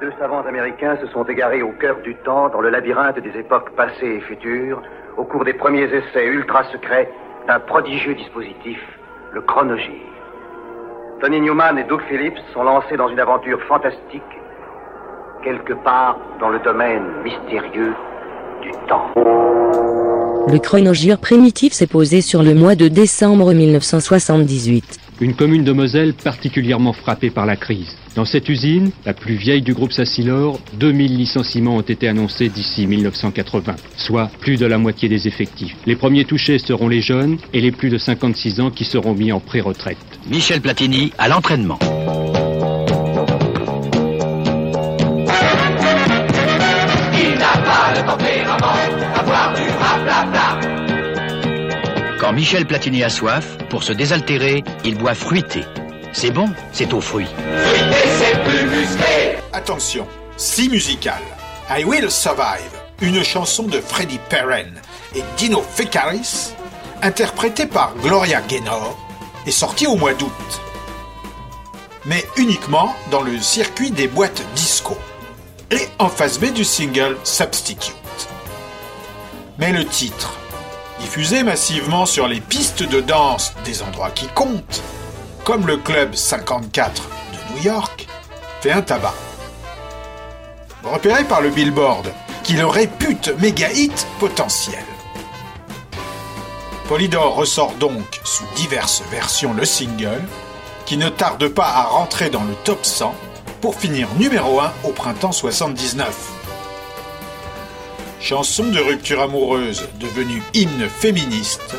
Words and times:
Deux 0.00 0.12
savants 0.20 0.42
américains 0.46 0.96
se 1.00 1.08
sont 1.08 1.24
égarés 1.24 1.60
au 1.60 1.72
cœur 1.72 1.96
du 2.04 2.14
temps, 2.24 2.48
dans 2.50 2.60
le 2.60 2.70
labyrinthe 2.70 3.18
des 3.18 3.36
époques 3.36 3.70
passées 3.74 4.18
et 4.18 4.20
futures, 4.20 4.80
au 5.16 5.24
cours 5.24 5.44
des 5.44 5.54
premiers 5.54 5.92
essais 5.92 6.24
ultra 6.24 6.62
secrets 6.70 7.10
d'un 7.48 7.58
prodigieux 7.58 8.14
dispositif, 8.14 8.78
le 9.32 9.40
chronogire. 9.40 10.06
Tony 11.20 11.40
Newman 11.40 11.78
et 11.78 11.84
Doug 11.84 12.00
Phillips 12.08 12.38
sont 12.54 12.62
lancés 12.62 12.96
dans 12.96 13.08
une 13.08 13.18
aventure 13.18 13.60
fantastique, 13.64 14.22
quelque 15.42 15.72
part 15.72 16.16
dans 16.38 16.50
le 16.50 16.60
domaine 16.60 17.02
mystérieux 17.24 17.94
du 18.62 18.70
temps. 18.86 19.10
Le 19.16 20.58
chronogire 20.60 21.18
primitif 21.18 21.72
s'est 21.72 21.88
posé 21.88 22.20
sur 22.20 22.44
le 22.44 22.54
mois 22.54 22.76
de 22.76 22.86
décembre 22.86 23.52
1978. 23.52 25.00
Une 25.20 25.34
commune 25.34 25.64
de 25.64 25.72
Moselle 25.72 26.14
particulièrement 26.14 26.92
frappée 26.92 27.30
par 27.30 27.46
la 27.46 27.56
crise. 27.56 27.97
Dans 28.14 28.24
cette 28.24 28.48
usine, 28.48 28.90
la 29.06 29.14
plus 29.14 29.34
vieille 29.34 29.62
du 29.62 29.74
groupe 29.74 29.92
Sassilor, 29.92 30.58
2000 30.74 31.16
licenciements 31.16 31.76
ont 31.76 31.82
été 31.82 32.08
annoncés 32.08 32.48
d'ici 32.48 32.86
1980, 32.86 33.76
soit 33.96 34.30
plus 34.40 34.56
de 34.56 34.66
la 34.66 34.78
moitié 34.78 35.08
des 35.08 35.28
effectifs. 35.28 35.76
Les 35.86 35.96
premiers 35.96 36.24
touchés 36.24 36.58
seront 36.58 36.88
les 36.88 37.00
jeunes 37.00 37.38
et 37.52 37.60
les 37.60 37.70
plus 37.70 37.90
de 37.90 37.98
56 37.98 38.60
ans 38.60 38.70
qui 38.70 38.84
seront 38.84 39.14
mis 39.14 39.32
en 39.32 39.40
pré-retraite. 39.40 39.98
Michel 40.30 40.60
Platini 40.60 41.12
à 41.18 41.28
l'entraînement. 41.28 41.78
Quand 52.18 52.32
Michel 52.32 52.66
Platini 52.66 53.04
a 53.04 53.08
soif, 53.08 53.56
pour 53.70 53.82
se 53.82 53.92
désaltérer, 53.92 54.64
il 54.84 54.96
boit 54.96 55.14
fruité. 55.14 55.60
C'est 56.12 56.30
bon, 56.30 56.50
c'est 56.72 56.92
aux 56.92 57.00
fruits. 57.00 57.28
Attention, 59.52 60.06
si 60.36 60.68
musical. 60.68 61.20
I 61.70 61.84
Will 61.84 62.10
Survive, 62.10 62.70
une 63.00 63.22
chanson 63.22 63.64
de 63.64 63.80
Freddie 63.80 64.20
Perren 64.30 64.80
et 65.14 65.22
Dino 65.36 65.62
Fekaris, 65.62 66.54
interprétée 67.02 67.66
par 67.66 67.94
Gloria 67.96 68.40
Gaynor, 68.40 68.96
est 69.46 69.50
sortie 69.50 69.86
au 69.86 69.96
mois 69.96 70.14
d'août. 70.14 70.60
Mais 72.06 72.24
uniquement 72.36 72.94
dans 73.10 73.22
le 73.22 73.38
circuit 73.38 73.90
des 73.90 74.08
boîtes 74.08 74.42
disco 74.54 74.96
et 75.70 75.88
en 75.98 76.08
face 76.08 76.40
B 76.40 76.52
du 76.52 76.64
single 76.64 77.18
Substitute. 77.24 77.94
Mais 79.58 79.72
le 79.72 79.84
titre, 79.84 80.34
diffusé 81.00 81.42
massivement 81.42 82.06
sur 82.06 82.26
les 82.28 82.40
pistes 82.40 82.82
de 82.82 83.00
danse 83.00 83.52
des 83.64 83.82
endroits 83.82 84.10
qui 84.10 84.26
comptent, 84.28 84.82
comme 85.48 85.66
le 85.66 85.78
Club 85.78 86.14
54 86.14 87.08
de 87.32 87.54
New 87.54 87.62
York, 87.62 88.06
fait 88.60 88.70
un 88.70 88.82
tabac. 88.82 89.14
Repéré 90.84 91.24
par 91.24 91.40
le 91.40 91.48
Billboard, 91.48 92.12
qui 92.44 92.52
le 92.52 92.66
répute 92.66 93.32
méga 93.40 93.72
hit 93.72 94.06
potentiel. 94.20 94.84
Polydor 96.86 97.34
ressort 97.34 97.72
donc 97.80 98.20
sous 98.24 98.44
diverses 98.56 99.02
versions 99.10 99.54
le 99.54 99.64
single, 99.64 100.22
qui 100.84 100.98
ne 100.98 101.08
tarde 101.08 101.48
pas 101.48 101.68
à 101.68 101.84
rentrer 101.84 102.28
dans 102.28 102.44
le 102.44 102.54
top 102.64 102.84
100 102.84 103.14
pour 103.62 103.74
finir 103.74 104.06
numéro 104.18 104.60
1 104.60 104.70
au 104.84 104.90
printemps 104.90 105.32
79. 105.32 106.14
Chanson 108.20 108.64
de 108.64 108.80
rupture 108.80 109.22
amoureuse 109.22 109.88
devenue 109.98 110.42
hymne 110.52 110.90
féministe, 110.90 111.74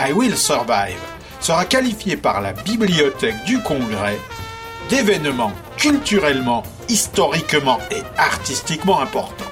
I 0.00 0.10
Will 0.10 0.36
Survive 0.36 0.98
sera 1.42 1.64
qualifié 1.64 2.16
par 2.16 2.40
la 2.40 2.52
Bibliothèque 2.52 3.44
du 3.44 3.60
Congrès 3.62 4.18
d'événement 4.88 5.52
culturellement, 5.76 6.62
historiquement 6.88 7.78
et 7.90 8.02
artistiquement 8.16 9.00
important. 9.00 9.44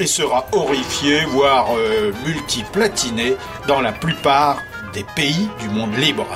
Et 0.00 0.06
sera 0.06 0.46
horrifié, 0.52 1.24
voire 1.26 1.66
euh, 1.76 2.12
multiplatiné 2.26 3.36
dans 3.66 3.80
la 3.80 3.92
plupart 3.92 4.58
des 4.94 5.04
pays 5.14 5.48
du 5.60 5.68
monde 5.68 5.94
libre. 5.96 6.26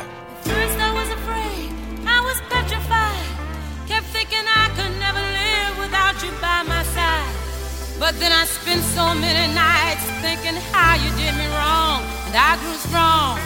But 7.98 8.18
then 8.18 8.32
I 8.32 8.44
spent 8.46 8.82
so 8.96 9.14
many 9.14 9.54
nights 9.54 10.02
thinking 10.22 10.58
how 10.72 10.96
you 10.96 11.08
did 11.16 11.36
me 11.38 11.46
wrong. 11.54 11.91
I 12.34 12.56
grew 12.60 12.74
strong. 12.74 13.38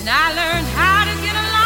And 0.00 0.08
I 0.08 0.32
learned 0.34 0.66
how 0.74 1.04
to 1.04 1.14
get 1.22 1.34
along. 1.34 1.57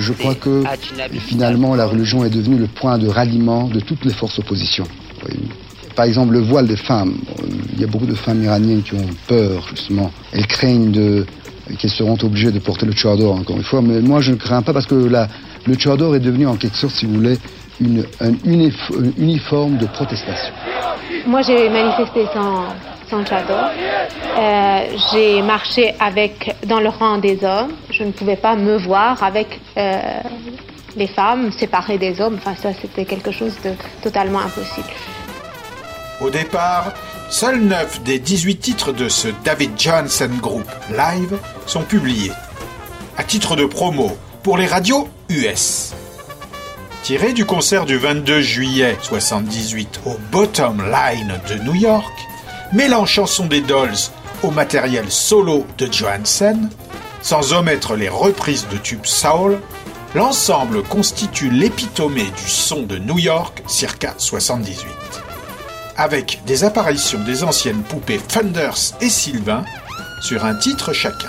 Je 0.00 0.12
crois 0.14 0.34
que 0.34 0.64
finalement 1.18 1.74
la 1.74 1.86
religion 1.86 2.24
est 2.24 2.30
devenue 2.30 2.58
le 2.58 2.66
point 2.66 2.98
de 2.98 3.06
ralliement 3.06 3.64
de 3.68 3.80
toutes 3.80 4.04
les 4.04 4.12
forces 4.12 4.38
opposition. 4.38 4.84
Par 5.94 6.06
exemple, 6.06 6.32
le 6.32 6.40
voile 6.40 6.66
des 6.66 6.76
femmes. 6.76 7.14
Il 7.74 7.80
y 7.80 7.84
a 7.84 7.86
beaucoup 7.86 8.06
de 8.06 8.14
femmes 8.14 8.42
iraniennes 8.42 8.82
qui 8.82 8.94
ont 8.94 9.10
peur, 9.26 9.66
justement. 9.68 10.10
Elles 10.32 10.46
craignent 10.46 10.92
de, 10.92 11.26
qu'elles 11.78 11.90
seront 11.90 12.16
obligées 12.22 12.52
de 12.52 12.58
porter 12.58 12.86
le 12.86 12.92
chador, 12.92 13.34
encore 13.34 13.56
une 13.56 13.64
fois. 13.64 13.82
Mais 13.82 14.00
moi, 14.00 14.20
je 14.20 14.30
ne 14.30 14.36
crains 14.36 14.62
pas 14.62 14.72
parce 14.72 14.86
que 14.86 14.94
la, 14.94 15.28
le 15.66 15.76
chador 15.78 16.16
est 16.16 16.20
devenu, 16.20 16.46
en 16.46 16.56
quelque 16.56 16.76
sorte, 16.76 16.94
si 16.94 17.06
vous 17.06 17.14
voulez, 17.14 17.38
une, 17.80 18.04
un 18.20 18.32
uniforme 19.18 19.76
de 19.76 19.86
protestation. 19.86 20.54
Moi, 21.26 21.42
j'ai 21.42 21.68
manifesté 21.68 22.24
sans, 22.32 22.64
Euh, 23.12 24.96
j'ai 25.12 25.42
marché 25.42 25.94
avec, 26.00 26.56
dans 26.66 26.80
le 26.80 26.88
rang 26.88 27.18
des 27.18 27.44
hommes. 27.44 27.72
Je 27.90 28.04
ne 28.04 28.12
pouvais 28.12 28.36
pas 28.36 28.56
me 28.56 28.76
voir 28.76 29.22
avec 29.22 29.60
euh, 29.76 30.00
les 30.96 31.06
femmes 31.06 31.52
séparées 31.52 31.98
des 31.98 32.20
hommes. 32.20 32.36
Enfin, 32.38 32.54
ça, 32.54 32.70
c'était 32.80 33.04
quelque 33.04 33.30
chose 33.30 33.54
de 33.64 33.72
totalement 34.02 34.40
impossible. 34.40 34.88
Au 36.20 36.30
départ, 36.30 36.92
seuls 37.30 37.60
9 37.60 38.02
des 38.02 38.18
18 38.18 38.56
titres 38.56 38.92
de 38.92 39.08
ce 39.08 39.28
David 39.44 39.72
Johnson 39.78 40.30
Group 40.40 40.70
live 40.90 41.38
sont 41.66 41.82
publiés. 41.82 42.32
À 43.16 43.24
titre 43.24 43.56
de 43.56 43.64
promo 43.64 44.16
pour 44.42 44.58
les 44.58 44.66
radios 44.66 45.08
US. 45.28 45.94
Tiré 47.02 47.32
du 47.32 47.46
concert 47.46 47.86
du 47.86 47.96
22 47.96 48.40
juillet 48.40 48.96
78 49.00 50.02
au 50.04 50.16
Bottom 50.30 50.82
Line 50.90 51.40
de 51.48 51.62
New 51.64 51.74
York, 51.74 52.12
mêlant 52.72 53.06
chanson 53.06 53.46
des 53.46 53.60
Dolls 53.60 54.10
au 54.42 54.50
matériel 54.50 55.10
solo 55.10 55.66
de 55.78 55.90
Johansen, 55.90 56.70
sans 57.22 57.52
omettre 57.52 57.96
les 57.96 58.08
reprises 58.08 58.66
de 58.70 58.76
tubes 58.76 59.06
soul, 59.06 59.58
l'ensemble 60.14 60.82
constitue 60.82 61.50
l'épitomée 61.50 62.24
du 62.24 62.48
son 62.48 62.82
de 62.82 62.98
New 62.98 63.18
York 63.18 63.62
circa 63.66 64.14
78 64.16 64.86
avec 66.00 66.40
des 66.46 66.64
apparitions 66.64 67.20
des 67.20 67.44
anciennes 67.44 67.82
poupées 67.82 68.20
Thunders 68.26 68.94
et 69.02 69.10
Sylvain 69.10 69.66
sur 70.22 70.46
un 70.46 70.54
titre 70.54 70.94
chacun. 70.94 71.28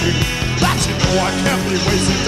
Say 0.00 0.08
on 0.08 0.14
me. 0.14 0.20
That 0.60 0.78
you 0.86 0.94
know 0.96 1.20
I 1.20 1.30
can't 1.42 1.62
be 1.68 1.76
wasting 1.88 2.19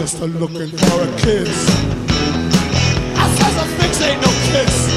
just 0.00 0.18
a 0.22 0.24
looking 0.24 0.72
for 0.78 1.02
a 1.02 1.08
kiss. 1.20 1.68
I 3.20 3.26
says 3.36 3.56
a 3.60 3.66
fix 3.76 4.00
ain't 4.00 4.16
no 4.24 4.32
kiss. 4.48 4.88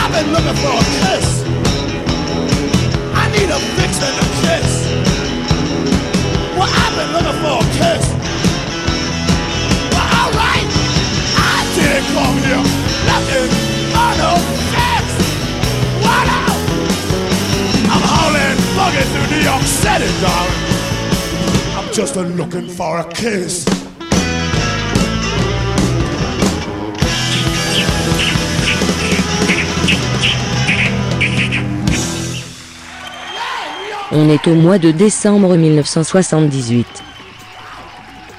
I've 0.00 0.12
been 0.16 0.32
looking 0.32 0.56
for 0.64 0.72
a 0.72 0.84
kiss. 1.04 1.44
I 3.12 3.28
need 3.36 3.50
a 3.52 3.60
fix 3.76 4.00
and 4.00 4.16
a 4.16 4.28
kiss. 4.40 4.70
Well, 6.56 6.72
I've 6.72 6.94
been 6.96 7.12
looking 7.12 7.38
for 7.44 7.60
a 7.60 7.68
kiss. 7.76 8.04
Well, 9.92 10.08
alright. 10.16 10.68
I 11.36 11.68
didn't 11.76 12.08
come 12.16 12.36
here 12.48 12.64
looking 13.12 13.52
for 13.92 14.10
no 14.24 14.32
fix. 14.72 15.04
What? 16.00 16.26
I'm 17.92 18.04
hauling 18.08 18.56
bugging 18.72 19.08
through 19.12 19.36
New 19.36 19.44
York 19.44 19.64
City, 19.68 20.08
darling. 20.24 20.61
I'm 21.92 21.96
just 21.96 22.16
a 22.16 22.22
looking 22.22 22.70
for 22.70 23.00
a 23.00 23.04
kiss. 23.04 23.66
On 34.10 34.30
est 34.30 34.46
au 34.48 34.54
mois 34.54 34.78
de 34.78 34.90
décembre 34.90 35.54
1978. 35.58 36.86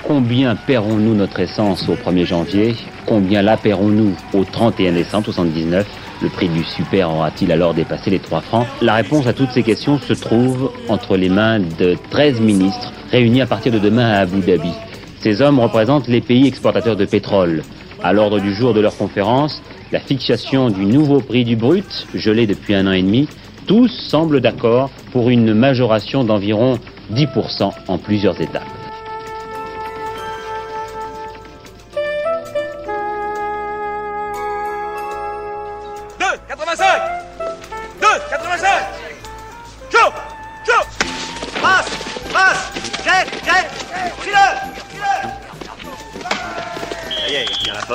Combien 0.01 0.55
paierons-nous 0.55 1.13
notre 1.13 1.39
essence 1.39 1.88
au 1.88 1.93
1er 1.93 2.25
janvier? 2.25 2.75
Combien 3.05 3.43
la 3.43 3.57
paierons-nous 3.57 4.15
au 4.33 4.45
31 4.45 4.93
décembre 4.93 5.25
79 5.25 5.86
le 6.24 6.29
prix 6.29 6.50
du 6.50 6.63
super 6.63 7.12
aura-t-il 7.12 7.51
alors 7.51 7.75
dépassé 7.75 8.10
les 8.10 8.19
3 8.19 8.41
francs? 8.41 8.65
La 8.81 8.95
réponse 8.95 9.27
à 9.27 9.33
toutes 9.33 9.51
ces 9.51 9.62
questions 9.62 10.00
se 10.00 10.13
trouve 10.13 10.72
entre 10.89 11.17
les 11.17 11.29
mains 11.29 11.59
de 11.59 11.95
13 12.09 12.39
ministres 12.39 12.91
réunis 13.11 13.41
à 13.41 13.45
partir 13.45 13.71
de 13.71 13.79
demain 13.79 14.09
à 14.09 14.19
Abu 14.19 14.39
Dhabi. 14.41 14.71
Ces 15.19 15.41
hommes 15.41 15.59
représentent 15.59 16.07
les 16.07 16.21
pays 16.21 16.47
exportateurs 16.47 16.95
de 16.95 17.05
pétrole. 17.05 17.63
À 18.03 18.11
l'ordre 18.11 18.39
du 18.39 18.53
jour 18.53 18.73
de 18.73 18.81
leur 18.81 18.97
conférence, 18.97 19.61
la 19.91 19.99
fixation 19.99 20.69
du 20.69 20.85
nouveau 20.85 21.21
prix 21.21 21.45
du 21.45 21.55
brut, 21.55 22.07
gelé 22.13 22.47
depuis 22.47 22.75
un 22.75 22.87
an 22.87 22.91
et 22.91 23.03
demi, 23.03 23.29
tous 23.67 23.87
semblent 23.87 24.41
d'accord 24.41 24.89
pour 25.11 25.29
une 25.29 25.53
majoration 25.53 26.23
d'environ 26.23 26.79
10% 27.13 27.71
en 27.87 27.97
plusieurs 27.97 28.41
étapes. 28.41 28.73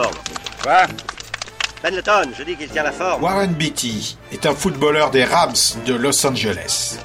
Forme. 0.03 0.17
Quoi 0.63 0.87
Pendleton, 1.83 2.31
je 2.37 2.43
dis 2.43 2.57
qu'il 2.57 2.69
tient 2.69 2.83
la 2.83 2.93
forme. 2.93 3.23
Warren 3.23 3.53
Beatty 3.53 4.17
est 4.33 4.47
un 4.47 4.55
footballeur 4.55 5.11
des 5.11 5.25
Rams 5.25 5.55
de 5.87 5.95
Los 5.95 6.27
Angeles. 6.27 6.99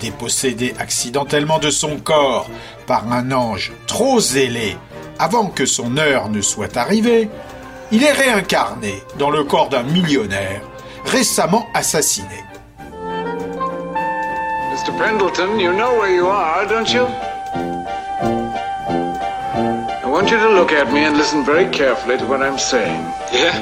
Dépossédé 0.00 0.74
accidentellement 0.78 1.58
de 1.58 1.70
son 1.70 1.98
corps 1.98 2.48
par 2.86 3.10
un 3.10 3.32
ange 3.32 3.72
trop 3.86 4.20
zélé 4.20 4.76
avant 5.18 5.46
que 5.46 5.64
son 5.64 5.96
heure 5.96 6.28
ne 6.28 6.40
soit 6.40 6.76
arrivée, 6.76 7.30
il 7.90 8.02
est 8.02 8.12
réincarné 8.12 9.02
dans 9.18 9.30
le 9.30 9.44
corps 9.44 9.68
d'un 9.68 9.84
millionnaire 9.84 10.62
récemment 11.04 11.66
assassiné. 11.74 12.44
Mr. 14.70 14.92
Pendleton, 14.98 15.58
you 15.58 15.72
know 15.72 15.98
where 15.98 16.14
you 16.14 16.26
are, 16.26 16.66
don't 16.66 16.92
you? 16.92 17.06
I 20.12 20.14
want 20.14 20.30
you 20.30 20.36
to 20.36 20.50
look 20.50 20.72
at 20.72 20.92
me 20.92 21.04
and 21.06 21.16
listen 21.16 21.42
very 21.42 21.64
carefully 21.70 22.18
to 22.18 22.26
what 22.26 22.42
I'm 22.42 22.58
saying. 22.58 23.00
Yeah? 23.32 23.56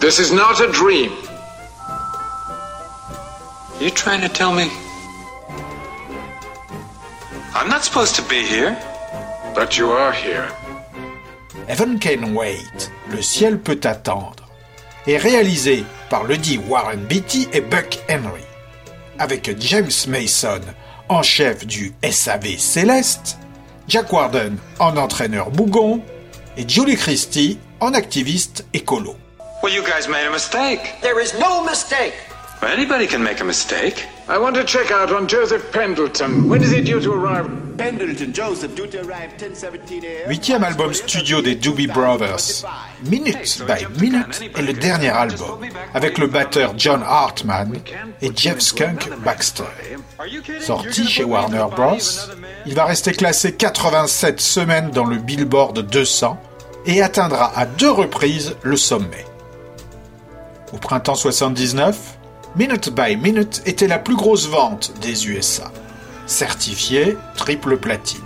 This 0.00 0.18
is 0.18 0.32
not 0.32 0.60
a 0.60 0.66
dream. 0.72 1.12
You 3.80 3.90
trying 3.90 4.20
to 4.22 4.28
tell 4.28 4.52
me 4.52 4.68
I'm 7.54 7.68
not 7.68 7.84
supposed 7.84 8.16
to 8.16 8.22
be 8.22 8.42
here? 8.42 8.76
But 9.54 9.78
you 9.78 9.92
are 9.92 10.10
here. 10.10 10.50
Heaven 11.68 12.00
Can 12.00 12.34
Wait, 12.34 12.90
Le 13.10 13.22
ciel 13.22 13.60
peut 13.60 13.78
attendre, 13.84 14.42
est 15.06 15.18
réalisé 15.18 15.84
par 16.10 16.24
le 16.24 16.36
dit 16.36 16.58
Warren 16.58 17.04
Beatty 17.04 17.46
et 17.52 17.60
Buck 17.60 18.00
Henry, 18.10 18.42
avec 19.20 19.54
James 19.60 19.94
Mason 20.08 20.62
en 21.08 21.22
chef 21.22 21.64
du 21.64 21.94
SAV 22.02 22.58
Céleste, 22.58 23.38
Jack 23.86 24.12
Warden 24.12 24.56
en 24.78 24.96
entraîneur 24.96 25.50
bougon 25.50 26.00
et 26.56 26.68
Julie 26.68 26.96
Christie 26.96 27.58
en 27.80 27.92
activiste 27.92 28.64
écolo. 28.72 29.16
Well, 29.62 29.74
you 29.74 29.82
guys 29.82 30.08
made 30.08 30.26
a 30.26 30.30
mistake. 30.30 30.80
There 31.02 31.20
is 31.22 31.34
no 31.38 31.64
mistake. 31.64 32.14
Well, 32.64 32.72
anybody 32.72 33.06
can 33.06 33.22
make 33.22 33.42
a 33.42 33.44
mistake. 33.44 34.06
I 34.26 34.38
want 34.38 34.56
to 34.56 34.64
check 34.64 34.90
out 34.90 35.12
on 35.12 35.28
Joseph 35.28 35.70
Pendleton. 35.70 36.48
When 36.48 36.62
is 36.62 36.70
he 36.70 36.80
due 36.80 36.98
to 36.98 37.12
arrive? 37.12 37.46
Pendleton 37.76 38.32
Joseph 38.32 38.74
due 38.74 38.86
to 38.86 39.02
arrive 39.02 39.32
1017 39.38 40.02
a.m. 40.02 40.28
Huitième 40.30 40.64
album 40.64 40.94
studio 40.94 41.42
des 41.42 41.56
Doobie 41.56 41.88
Brothers, 41.88 42.64
Minute 43.02 43.62
by 43.66 43.84
Minute 44.00 44.50
est 44.56 44.62
le 44.62 44.72
dernier 44.72 45.10
album, 45.10 45.60
avec 45.92 46.16
le 46.16 46.26
batteur 46.26 46.72
John 46.78 47.02
Hartman 47.06 47.74
et 48.22 48.30
Jeff 48.34 48.60
Skunk 48.60 49.10
Baxter. 49.22 49.64
Sorti 50.62 51.06
chez 51.06 51.24
Warner 51.24 51.66
Bros., 51.76 51.98
il 52.64 52.74
va 52.74 52.86
rester 52.86 53.12
classé 53.12 53.52
87 53.52 54.40
semaines 54.40 54.90
dans 54.90 55.04
le 55.04 55.16
Billboard 55.16 55.80
200 55.80 56.40
et 56.86 57.02
atteindra 57.02 57.52
à 57.58 57.66
deux 57.66 57.90
reprises 57.90 58.56
le 58.62 58.78
sommet. 58.78 59.26
Au 60.72 60.78
printemps 60.78 61.14
79, 61.14 62.13
Minute 62.56 62.90
by 62.94 63.16
Minute 63.16 63.62
était 63.66 63.88
la 63.88 63.98
plus 63.98 64.14
grosse 64.14 64.48
vente 64.48 64.92
des 65.00 65.28
USA, 65.28 65.72
certifiée 66.26 67.16
triple 67.34 67.76
platine. 67.78 68.20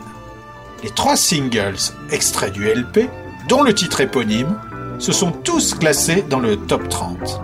Les 0.83 0.91
trois 0.91 1.17
singles 1.17 1.79
extraits 2.11 2.53
du 2.53 2.69
LP, 2.69 3.09
dont 3.49 3.63
le 3.63 3.75
titre 3.75 4.03
éponyme, 4.03 4.61
se 4.99 5.13
sont 5.13 5.33
tous 5.33 5.73
classés 5.73 6.23
dans 6.29 6.41
le 6.41 6.59
top 6.59 6.91
30. 6.91 7.41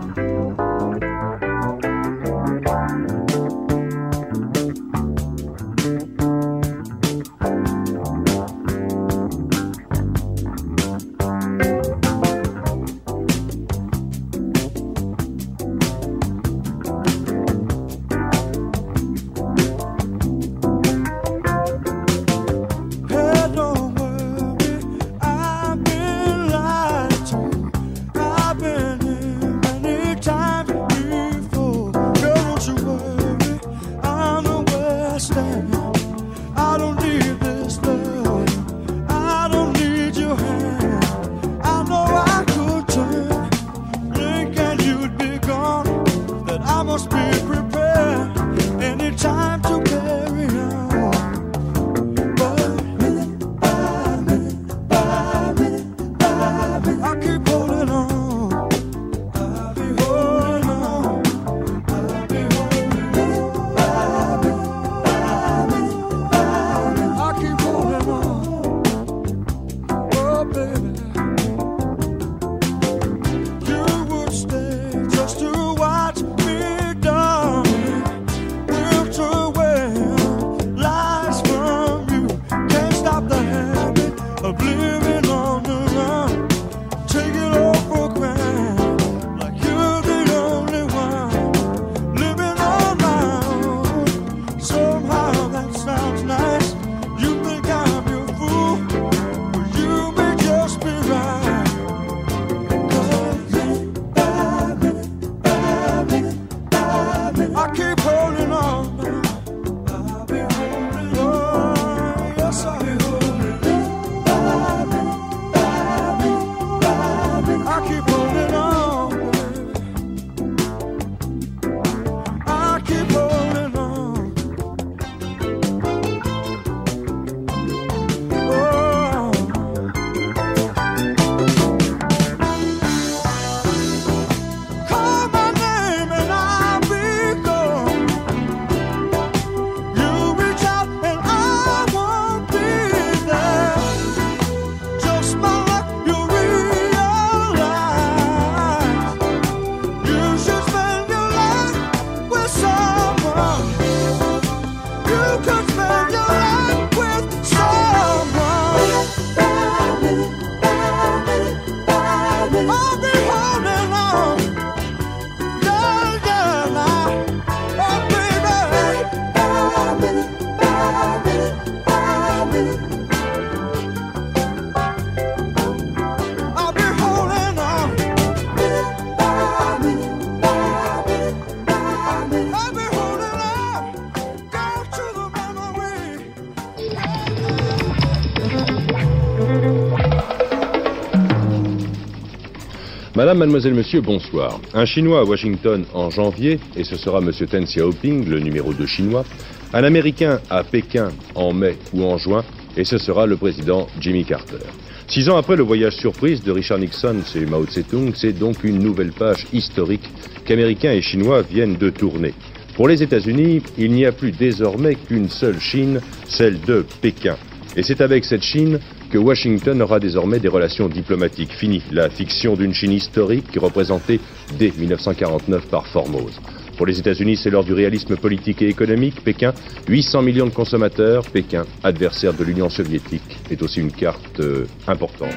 Madame, 193.34 193.48
mademoiselle, 193.48 193.74
monsieur, 193.74 194.00
bonsoir. 194.00 194.60
Un 194.74 194.84
Chinois 194.84 195.18
à 195.18 195.24
Washington 195.24 195.84
en 195.92 196.08
janvier, 196.08 196.60
et 196.76 196.84
ce 196.84 196.96
sera 196.96 197.20
monsieur 197.20 197.48
Ten 197.48 197.64
Xiaoping, 197.64 198.28
le 198.28 198.38
numéro 198.38 198.72
2 198.72 198.86
chinois. 198.86 199.24
Un 199.72 199.82
Américain 199.82 200.38
à 200.50 200.62
Pékin 200.62 201.08
en 201.34 201.52
mai 201.52 201.76
ou 201.92 202.04
en 202.04 202.16
juin, 202.16 202.44
et 202.76 202.84
ce 202.84 202.96
sera 202.96 203.26
le 203.26 203.36
président 203.36 203.88
Jimmy 203.98 204.24
Carter. 204.24 204.64
Six 205.08 205.28
ans 205.28 205.36
après 205.36 205.56
le 205.56 205.64
voyage 205.64 205.96
surprise 205.96 206.44
de 206.44 206.52
Richard 206.52 206.78
Nixon 206.78 207.22
chez 207.26 207.44
Mao 207.44 207.64
Tse-tung, 207.64 208.12
c'est 208.14 208.38
donc 208.38 208.62
une 208.62 208.78
nouvelle 208.78 209.10
page 209.10 209.46
historique 209.52 210.08
qu'Américains 210.44 210.92
et 210.92 211.02
Chinois 211.02 211.42
viennent 211.42 211.76
de 211.76 211.90
tourner. 211.90 212.34
Pour 212.76 212.86
les 212.86 213.02
États-Unis, 213.02 213.62
il 213.76 213.90
n'y 213.90 214.06
a 214.06 214.12
plus 214.12 214.30
désormais 214.30 214.94
qu'une 214.94 215.28
seule 215.28 215.58
Chine, 215.58 216.00
celle 216.28 216.60
de 216.60 216.86
Pékin. 217.00 217.36
Et 217.76 217.82
c'est 217.82 218.00
avec 218.00 218.24
cette 218.24 218.44
Chine 218.44 218.78
Washington 219.18 219.80
aura 219.82 220.00
désormais 220.00 220.38
des 220.38 220.48
relations 220.48 220.88
diplomatiques. 220.88 221.52
Fini 221.52 221.82
la 221.90 222.10
fiction 222.10 222.54
d'une 222.54 222.74
Chine 222.74 222.92
historique 222.92 223.56
représentée 223.56 224.20
dès 224.58 224.72
1949 224.76 225.66
par 225.68 225.86
Formose. 225.86 226.40
Pour 226.76 226.86
les 226.86 226.98
États-Unis, 226.98 227.36
c'est 227.36 227.50
l'heure 227.50 227.64
du 227.64 227.72
réalisme 227.72 228.16
politique 228.16 228.62
et 228.62 228.68
économique. 228.68 229.22
Pékin, 229.22 229.52
800 229.88 230.22
millions 230.22 230.46
de 230.46 230.50
consommateurs. 230.50 231.22
Pékin, 231.30 231.64
adversaire 231.82 232.34
de 232.34 232.44
l'Union 232.44 232.68
soviétique, 232.68 233.38
est 233.50 233.62
aussi 233.62 233.80
une 233.80 233.92
carte 233.92 234.40
euh, 234.40 234.66
importante. 234.88 235.34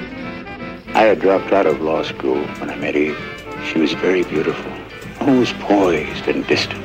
I 0.95 1.03
had 1.03 1.19
dropped 1.19 1.53
out 1.53 1.67
of 1.67 1.79
law 1.81 2.03
school 2.03 2.39
when 2.59 2.69
I 2.69 2.75
met 2.79 2.95
Eve. 2.95 3.17
She 3.71 3.79
was 3.79 3.93
very 4.01 4.23
beautiful, 4.23 4.71
always 5.21 5.53
poised 5.59 6.27
and 6.27 6.43
distant. 6.47 6.81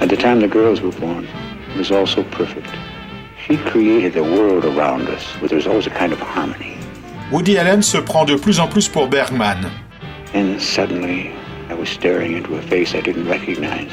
At 0.00 0.10
the 0.10 0.16
time 0.16 0.40
the 0.40 0.48
girls 0.48 0.80
were 0.80 0.96
born, 1.00 1.24
it 1.72 1.76
was 1.76 1.90
all 1.90 2.06
so 2.06 2.22
perfect. 2.22 2.68
She 3.48 3.56
created 3.56 4.14
a 4.14 4.22
world 4.22 4.66
around 4.66 5.08
us 5.08 5.24
where 5.40 5.48
there 5.48 5.56
was 5.56 5.66
always 5.66 5.86
a 5.86 5.90
kind 5.90 6.12
of 6.12 6.20
harmony. 6.20 6.76
Woody 7.32 7.56
Allen 7.56 7.82
se 7.82 8.02
prend 8.02 8.26
de 8.26 8.36
plus 8.36 8.58
en 8.58 8.68
plus 8.68 8.88
pour 8.88 9.08
Bergman. 9.08 9.70
And 10.34 10.60
suddenly, 10.60 11.32
I 11.70 11.74
was 11.74 11.88
staring 11.88 12.36
into 12.36 12.56
a 12.56 12.62
face 12.62 12.94
I 12.94 13.00
didn't 13.00 13.26
recognize. 13.26 13.90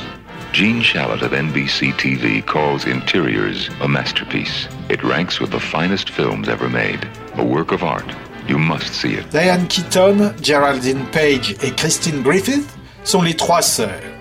Gene 0.52 0.82
Shalit 0.82 1.22
of 1.22 1.32
NBC 1.32 1.94
TV 1.94 2.46
calls 2.46 2.86
Interiors 2.86 3.70
a 3.80 3.88
masterpiece. 3.88 4.68
It 4.90 5.02
ranks 5.04 5.40
with 5.40 5.52
the 5.52 5.60
finest 5.62 6.10
films 6.10 6.50
ever 6.50 6.68
made. 6.68 7.08
A 7.36 7.44
work 7.46 7.72
of 7.72 7.82
art. 7.82 8.14
You 8.50 8.58
must 8.58 8.94
see 8.94 9.14
it. 9.14 9.32
Diane 9.32 9.68
Keaton, 9.68 10.36
Geraldine 10.42 11.06
Page 11.14 11.56
et 11.64 11.78
Christine 11.78 12.24
Griffith 12.24 12.68
sont 13.06 13.24
les 13.24 13.36
trois 13.36 13.62
sœurs 13.62 14.15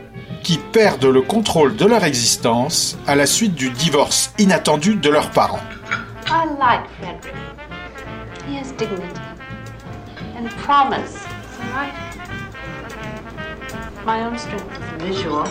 qui 0.44 0.58
perdent 0.58 1.06
le 1.06 1.22
contrôle 1.22 1.74
de 1.74 1.86
leur 1.86 2.04
existence 2.04 2.96
à 3.06 3.16
la 3.16 3.26
suite 3.26 3.54
du 3.54 3.70
divorce 3.70 4.32
inattendu 4.38 4.94
de 4.94 5.08
leurs 5.10 5.30
parents. 5.30 5.62
I 6.28 6.46
like 6.60 6.86
Frederick. 7.00 7.34
He 8.46 8.56
has 8.56 8.70
dignity 8.76 9.20
and 10.36 10.48
promise. 10.62 11.14
So 11.56 11.62
I, 11.74 11.90
my 14.04 14.24
own 14.24 14.38
strength 14.38 14.70
is 15.00 15.04
visual. 15.04 15.44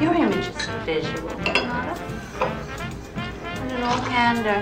Your 0.00 0.12
image 0.14 0.48
is 0.48 0.68
visual, 0.84 1.30
not 1.46 1.98
And 3.62 3.72
in 3.72 3.82
all 3.82 4.00
candor, 4.10 4.60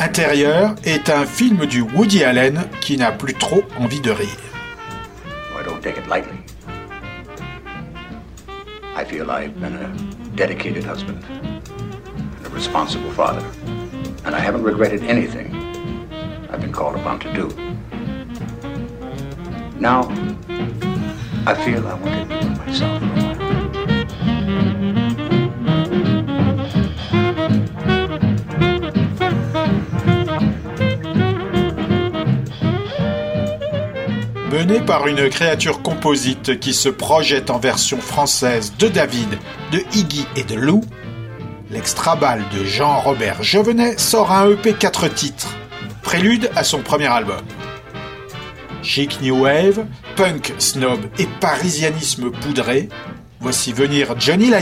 Intérieur 0.00 0.74
est 0.82 1.10
un 1.10 1.26
film 1.26 1.66
du 1.66 1.82
Woody 1.82 2.24
Allen 2.24 2.62
qui 2.80 2.96
n'a 2.96 3.12
plus 3.12 3.34
trop 3.34 3.62
envie 3.78 4.00
de 4.00 4.10
rire. 4.10 4.28
Don't 5.70 5.82
take 5.84 5.98
it 5.98 6.08
lightly. 6.08 6.36
I 8.96 9.04
feel 9.04 9.30
I've 9.30 9.54
been 9.60 9.76
a 9.76 9.96
dedicated 10.34 10.82
husband 10.82 11.24
and 11.28 12.44
a 12.44 12.48
responsible 12.48 13.12
father, 13.12 13.46
and 14.24 14.34
I 14.34 14.40
haven't 14.40 14.64
regretted 14.64 15.04
anything 15.04 15.54
I've 16.50 16.60
been 16.60 16.72
called 16.72 16.96
upon 16.96 17.20
to 17.20 17.32
do. 17.32 17.48
Now, 19.78 20.08
I 21.46 21.54
feel 21.64 21.86
I 21.86 21.94
want 21.94 22.04
to 22.04 22.40
do 22.40 22.48
it 22.48 22.58
myself. 22.58 23.09
Mené 34.60 34.78
par 34.78 35.06
une 35.06 35.30
créature 35.30 35.80
composite 35.80 36.60
qui 36.60 36.74
se 36.74 36.90
projette 36.90 37.48
en 37.48 37.58
version 37.58 37.96
française 37.96 38.74
de 38.78 38.88
David, 38.88 39.38
de 39.72 39.78
Iggy 39.94 40.26
et 40.36 40.42
de 40.42 40.54
Lou, 40.54 40.82
l'extra-balle 41.70 42.44
de 42.54 42.66
Jean-Robert 42.66 43.42
Jovenet 43.42 43.96
sort 43.96 44.32
un 44.32 44.50
EP 44.50 44.74
4 44.74 45.08
titres, 45.08 45.56
prélude 46.02 46.50
à 46.56 46.62
son 46.62 46.82
premier 46.82 47.06
album. 47.06 47.40
Chic 48.82 49.22
New 49.22 49.44
Wave, 49.44 49.86
punk 50.14 50.52
snob 50.58 51.00
et 51.18 51.26
parisianisme 51.40 52.30
poudré, 52.30 52.90
voici 53.40 53.72
venir 53.72 54.14
Johnny 54.20 54.50
la 54.50 54.60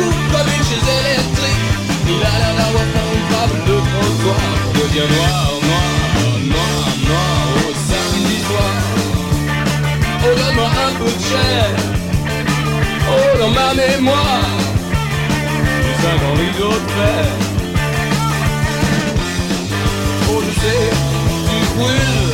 coupe 0.00 0.24
comme 0.32 0.48
une 0.56 0.64
chaise 0.68 0.88
électrique. 1.00 1.64
Il 2.12 2.22
a 2.30 2.34
l'air 2.40 2.54
d'avoir 2.58 2.86
fait 2.92 3.08
une 3.16 3.30
de 3.68 3.76
trottoir, 3.88 4.50
devient 4.74 5.08
noir, 5.16 5.42
noir, 5.68 5.92
noir, 6.52 6.84
noir, 7.08 7.40
au 7.64 7.72
samedi 7.88 8.38
soir. 8.48 8.74
Oh, 10.24 10.32
donne-moi 10.38 10.70
un 10.88 10.92
peu 10.98 11.10
de 11.18 11.22
chair. 11.30 11.66
Oh, 13.12 13.38
dans 13.38 13.50
ma 13.50 13.74
mémoire, 13.74 14.50
du 15.84 15.92
sein 16.02 16.16
dans 16.24 16.36
les 16.40 16.54
autres 16.68 16.92
verres. 16.98 17.38
Oh, 20.32 20.40
je 20.46 20.52
sais, 20.60 20.84
tu 21.46 21.58
brûles 21.76 22.32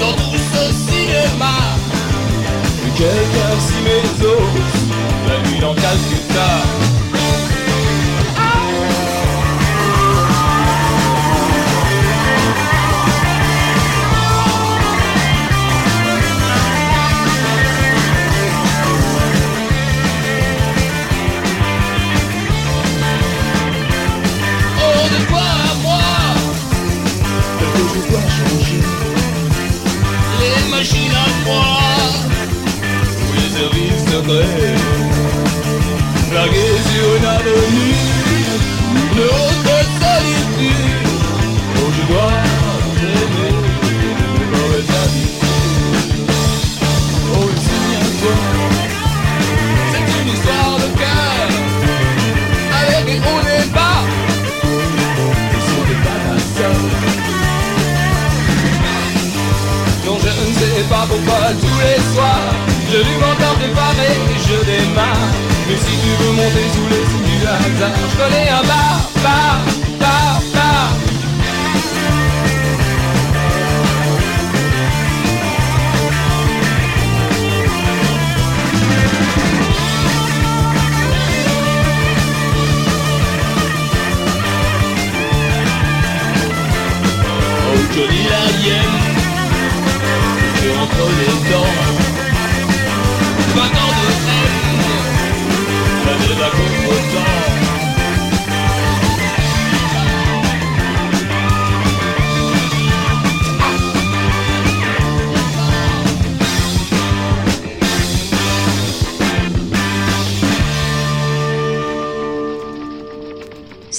dans 0.00 0.14
tout 0.14 0.42
ce 0.52 0.62
cinéma. 0.86 1.56
Quelqu'un 2.96 3.54
si 3.66 3.78
mes 3.86 4.26
os, 4.26 4.77
nuit 5.58 5.60
dans 5.60 5.74
Calcutta. 5.74 6.97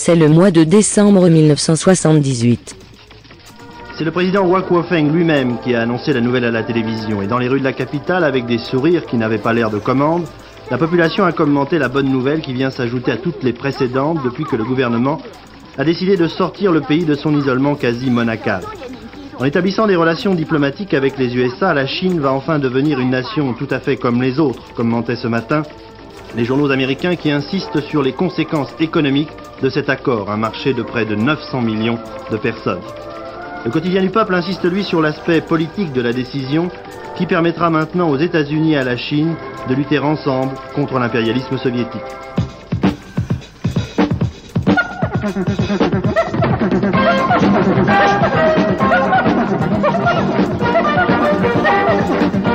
C'est 0.02 0.16
le 0.16 0.30
mois 0.30 0.50
de 0.50 0.64
décembre 0.64 1.28
1978. 1.28 2.74
C'est 3.98 4.06
le 4.06 4.12
président 4.12 4.48
Wak 4.48 4.72
Wofeng 4.72 5.12
lui-même 5.12 5.58
qui 5.62 5.76
a 5.76 5.82
annoncé 5.82 6.14
la 6.14 6.22
nouvelle 6.22 6.46
à 6.46 6.52
la 6.52 6.64
télévision. 6.64 7.22
Et 7.22 7.28
dans 7.28 7.38
les 7.38 7.50
rues 7.50 7.60
de 7.60 7.66
la 7.66 7.74
capitale, 7.74 8.24
avec 8.24 8.46
des 8.46 8.60
sourires 8.60 9.06
qui 9.06 9.18
n'avaient 9.18 9.40
pas 9.40 9.52
l'air 9.52 9.70
de 9.70 9.78
commande, 9.78 10.24
la 10.72 10.78
population 10.78 11.26
a 11.26 11.34
commenté 11.34 11.78
la 11.80 11.90
bonne 11.90 12.10
nouvelle 12.10 12.40
qui 12.40 12.54
vient 12.54 12.72
s'ajouter 12.72 13.12
à 13.12 13.18
toutes 13.18 13.44
les 13.44 13.52
précédentes 13.52 14.20
depuis 14.24 14.46
que 14.46 14.56
le 14.56 14.64
gouvernement 14.64 15.22
a 15.78 15.84
décidé 15.84 16.16
de 16.16 16.30
sortir 16.30 16.72
le 16.72 16.80
pays 16.80 17.04
de 17.04 17.16
son 17.16 17.38
isolement 17.38 17.76
quasi 17.76 18.10
monacal. 18.10 18.64
En 19.38 19.44
établissant 19.44 19.86
des 19.86 19.98
relations 19.98 20.34
diplomatiques 20.34 20.94
avec 20.94 21.18
les 21.18 21.36
USA, 21.36 21.74
la 21.74 21.88
Chine 21.88 22.22
va 22.22 22.32
enfin 22.32 22.58
devenir 22.58 23.02
une 23.02 23.10
nation 23.10 23.52
tout 23.52 23.68
à 23.70 23.82
fait 23.82 23.98
comme 23.98 24.22
les 24.22 24.40
autres, 24.40 24.64
commentaient 24.76 25.18
ce 25.18 25.28
matin 25.28 25.64
les 26.36 26.46
journaux 26.46 26.72
américains 26.72 27.16
qui 27.16 27.32
insistent 27.32 27.82
sur 27.82 28.02
les 28.02 28.14
conséquences 28.14 28.74
économiques 28.80 29.32
de 29.62 29.70
cet 29.70 29.90
accord, 29.90 30.32
un 30.32 30.38
marché 30.38 30.74
de 30.74 30.84
près 30.84 31.06
de 31.06 31.16
900 31.16 31.62
millions 31.62 32.00
de 32.32 32.38
personnes. 32.38 32.82
Le 33.66 33.72
quotidien 33.72 34.02
du 34.02 34.10
peuple 34.10 34.36
insiste 34.36 34.64
lui 34.64 34.84
sur 34.84 35.02
l'aspect 35.02 35.42
politique 35.42 35.92
de 35.92 36.02
la 36.02 36.14
décision 36.14 36.70
qui 37.18 37.26
permettra 37.26 37.70
maintenant 37.70 38.10
aux 38.10 38.18
États-Unis 38.18 38.74
et 38.74 38.78
à 38.78 38.84
la 38.84 38.96
Chine 38.96 39.36
de 39.68 39.76
lutter 39.76 40.00
ensemble 40.00 40.54
contre 40.74 40.98
l'impérialisme 41.00 41.58
soviétique. 41.58 42.02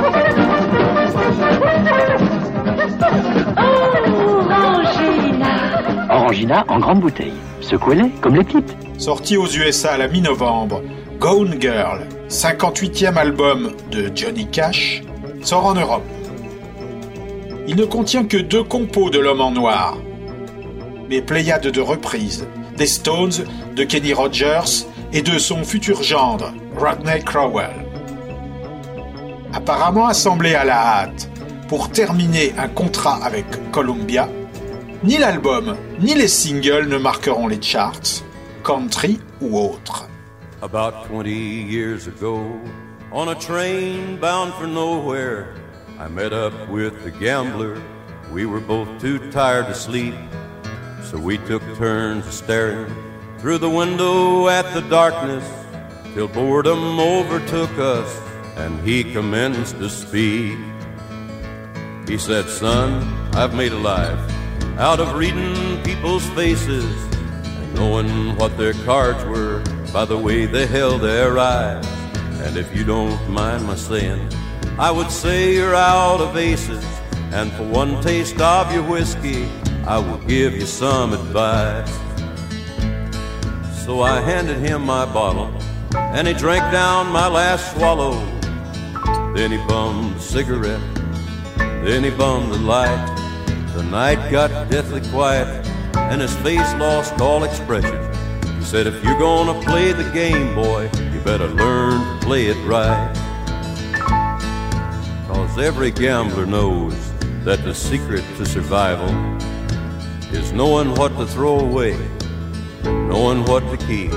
Orangina 6.25 6.65
en 6.69 6.79
grande 6.79 7.01
bouteille. 7.01 7.33
Secouez-les 7.61 8.09
comme 8.19 8.35
les 8.35 8.43
petites. 8.43 8.75
Sorti 8.97 9.37
aux 9.37 9.45
USA 9.45 9.91
à 9.91 9.97
la 9.97 10.07
mi-novembre, 10.07 10.81
Gone 11.19 11.55
Girl, 11.61 12.07
58e 12.29 13.15
album 13.15 13.73
de 13.91 14.11
Johnny 14.15 14.47
Cash, 14.47 15.03
sort 15.43 15.67
en 15.67 15.75
Europe. 15.75 16.03
Il 17.67 17.75
ne 17.75 17.85
contient 17.85 18.23
que 18.23 18.37
deux 18.37 18.63
compos 18.63 19.11
de 19.11 19.19
l'homme 19.19 19.41
en 19.41 19.51
noir, 19.51 19.97
mais 21.09 21.21
pléiade 21.21 21.67
de 21.67 21.81
reprises, 21.81 22.47
des 22.75 22.87
Stones, 22.87 23.45
de 23.75 23.83
Kenny 23.83 24.13
Rogers 24.13 24.87
et 25.13 25.21
de 25.21 25.37
son 25.37 25.63
futur 25.63 26.01
gendre, 26.01 26.51
Rodney 26.75 27.21
Crowell. 27.23 27.85
Apparemment 29.53 30.07
assemblé 30.07 30.55
à 30.55 30.65
la 30.65 31.01
hâte 31.01 31.29
pour 31.67 31.91
terminer 31.91 32.53
un 32.57 32.67
contrat 32.67 33.19
avec 33.23 33.45
Columbia, 33.71 34.27
ni 35.05 35.19
l'album 35.19 35.77
ni 35.99 36.15
les 36.15 36.27
singles 36.27 36.87
ne 36.87 36.97
marqueront 36.97 37.47
les 37.47 37.61
charts, 37.61 38.23
country 38.63 39.19
ou 39.39 39.55
autres. 39.55 40.07
About 40.63 41.05
20 41.07 41.29
years 41.29 42.07
ago, 42.07 42.59
on 43.11 43.29
a 43.29 43.35
train 43.35 44.17
bound 44.19 44.51
for 44.55 44.65
nowhere, 44.65 45.53
I 45.99 46.07
met 46.07 46.33
up 46.33 46.53
with 46.69 47.03
the 47.03 47.11
gambler. 47.11 47.79
We 48.33 48.47
were 48.47 48.59
both 48.59 48.89
too 48.99 49.19
tired 49.29 49.67
to 49.67 49.75
sleep, 49.75 50.15
so 51.03 51.19
we 51.19 51.37
took 51.45 51.61
turns 51.77 52.25
staring 52.25 52.91
through 53.37 53.59
the 53.59 53.69
window 53.69 54.47
at 54.47 54.73
the 54.73 54.81
darkness 54.89 55.45
till 56.15 56.27
boredom 56.27 56.99
overtook 56.99 57.77
us 57.77 58.09
and 58.57 58.79
he 58.81 59.03
commenced 59.03 59.77
to 59.77 59.87
speak. 59.87 60.57
He 62.07 62.17
said, 62.17 62.49
Son, 62.49 63.03
I've 63.35 63.53
made 63.53 63.71
a 63.71 63.77
life 63.77 64.34
out 64.77 64.99
of 64.99 65.15
reading 65.15 65.81
people's 65.83 66.25
faces 66.31 66.85
and 67.15 67.75
knowing 67.75 68.35
what 68.35 68.57
their 68.57 68.73
cards 68.83 69.23
were 69.23 69.63
by 69.93 70.03
the 70.03 70.17
way 70.17 70.45
they 70.45 70.67
held 70.67 71.01
their 71.01 71.39
eyes. 71.39 71.85
And 72.41 72.57
if 72.57 72.75
you 72.75 72.83
don't 72.83 73.29
mind 73.29 73.65
my 73.65 73.75
saying, 73.75 74.29
I 74.77 74.91
would 74.91 75.09
say 75.09 75.53
you're 75.53 75.75
out 75.75 76.19
of 76.19 76.35
aces. 76.35 76.83
And 77.31 77.51
for 77.53 77.63
one 77.63 78.01
taste 78.01 78.39
of 78.41 78.73
your 78.73 78.83
whiskey, 78.83 79.45
I 79.87 79.97
will 79.97 80.17
give 80.19 80.53
you 80.53 80.65
some 80.65 81.13
advice. 81.13 81.89
So 83.85 84.01
I 84.01 84.19
handed 84.19 84.57
him 84.57 84.85
my 84.85 85.05
bottle, 85.05 85.53
and 85.95 86.27
he 86.27 86.33
drank 86.33 86.69
down 86.73 87.11
my 87.11 87.27
last 87.27 87.73
swallow. 87.73 88.13
Then 89.35 89.51
he 89.51 89.57
bummed 89.67 90.17
a 90.17 90.19
cigarette, 90.19 90.81
then 91.57 92.03
he 92.03 92.09
bummed 92.09 92.51
the 92.51 92.57
light. 92.57 93.14
The 93.75 93.83
night 93.83 94.31
got 94.31 94.71
deathly 94.71 95.01
quiet, 95.09 95.47
and 95.97 96.21
his 96.21 96.33
face 96.37 96.73
lost 96.75 97.19
all 97.19 97.43
expression. 97.43 97.99
He 98.57 98.63
said, 98.63 98.87
If 98.87 99.03
you're 99.03 99.19
gonna 99.19 99.61
play 99.65 99.91
the 99.91 100.09
game, 100.11 100.55
boy, 100.55 100.89
you 101.13 101.19
better 101.25 101.49
learn 101.49 101.99
to 101.99 102.25
play 102.25 102.45
it 102.45 102.55
right. 102.65 103.13
Cause 105.27 105.57
every 105.59 105.91
gambler 105.91 106.45
knows 106.45 106.95
that 107.43 107.65
the 107.65 107.75
secret 107.75 108.23
to 108.37 108.45
survival 108.45 109.09
is 110.31 110.53
knowing 110.53 110.95
what 110.95 111.09
to 111.17 111.27
throw 111.27 111.59
away, 111.59 111.97
knowing 112.83 113.43
what 113.43 113.59
to 113.71 113.85
keep. 113.85 114.13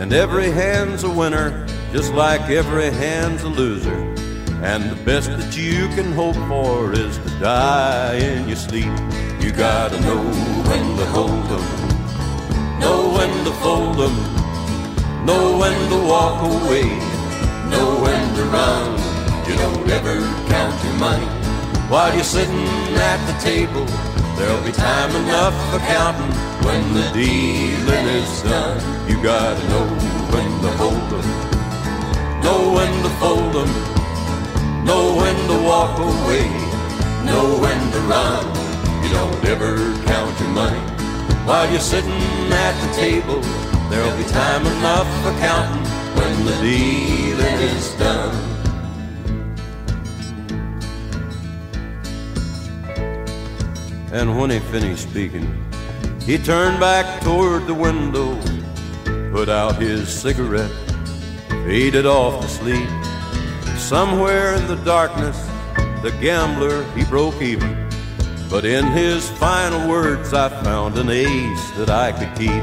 And 0.00 0.12
every 0.12 0.50
hand's 0.50 1.04
a 1.04 1.10
winner, 1.10 1.68
just 1.92 2.12
like 2.14 2.40
every 2.50 2.90
hand's 2.90 3.44
a 3.44 3.48
loser. 3.48 4.09
And 4.62 4.90
the 4.90 5.04
best 5.04 5.30
that 5.30 5.56
you 5.56 5.88
can 5.96 6.12
hope 6.12 6.36
for 6.46 6.92
is 6.92 7.16
to 7.16 7.30
die 7.40 8.16
in 8.16 8.46
your 8.46 8.58
sleep. 8.58 8.92
You 9.40 9.52
gotta 9.52 9.98
know 10.02 10.20
when 10.68 10.96
to 10.98 11.06
hold 11.16 11.48
'em, 11.56 11.64
know 12.78 13.08
when 13.16 13.32
to 13.46 13.52
fold 13.62 13.98
'em, 13.98 14.16
know 15.24 15.56
when 15.56 15.76
to 15.88 15.98
walk 16.06 16.42
away, 16.42 16.84
know 17.72 17.88
when 18.04 18.22
to 18.36 18.44
run. 18.52 18.88
You 19.48 19.56
don't 19.56 19.88
ever 19.90 20.16
count 20.52 20.76
your 20.84 20.96
money 21.08 21.30
while 21.88 22.12
you're 22.14 22.22
sitting 22.22 22.68
at 23.10 23.20
the 23.28 23.36
table. 23.40 23.86
There'll 24.36 24.62
be 24.62 24.72
time 24.72 25.16
enough 25.22 25.56
for 25.70 25.80
counting 25.96 26.34
when 26.66 26.82
the 26.92 27.06
dealing 27.16 28.06
is 28.20 28.42
done. 28.42 28.78
You 29.08 29.16
gotta 29.22 29.64
know 29.72 29.86
when 30.32 30.50
to 30.64 30.70
hold 30.82 31.10
'em, 31.18 31.28
know 32.44 32.60
when 32.76 32.92
to 33.04 33.10
fold 33.22 33.56
'em. 33.56 33.99
Know 34.84 35.14
when 35.16 35.36
to 35.48 35.56
walk 35.66 35.98
away, 35.98 36.48
know 37.24 37.58
when 37.60 37.80
to 37.92 38.00
run. 38.08 38.44
You 39.02 39.10
don't 39.10 39.44
ever 39.44 39.76
count 40.06 40.38
your 40.40 40.48
money 40.50 40.80
while 41.46 41.70
you're 41.70 41.80
sitting 41.80 42.22
at 42.52 42.74
the 42.80 42.94
table. 42.94 43.40
There'll 43.90 44.16
be 44.16 44.24
time 44.24 44.64
enough 44.66 45.08
for 45.22 45.32
counting 45.40 45.84
when 46.16 46.44
the 46.44 46.52
dealing 46.62 47.58
is 47.76 47.94
done. 47.94 48.50
And 54.12 54.38
when 54.38 54.50
he 54.50 54.58
finished 54.58 55.08
speaking, 55.08 55.46
he 56.22 56.36
turned 56.38 56.80
back 56.80 57.20
toward 57.22 57.66
the 57.66 57.74
window, 57.74 58.38
put 59.32 59.48
out 59.48 59.76
his 59.80 60.08
cigarette, 60.08 60.72
faded 61.48 62.06
off 62.06 62.40
to 62.40 62.48
sleep. 62.48 62.88
Somewhere 63.90 64.54
in 64.54 64.68
the 64.68 64.76
darkness, 64.84 65.36
the 66.00 66.16
gambler, 66.20 66.84
he 66.92 67.04
broke 67.04 67.42
even. 67.42 67.88
But 68.48 68.64
in 68.64 68.86
his 68.86 69.28
final 69.30 69.88
words, 69.88 70.32
I 70.32 70.48
found 70.62 70.96
an 70.96 71.10
ace 71.10 71.70
that 71.72 71.90
I 71.90 72.12
could 72.12 72.32
keep. 72.38 72.62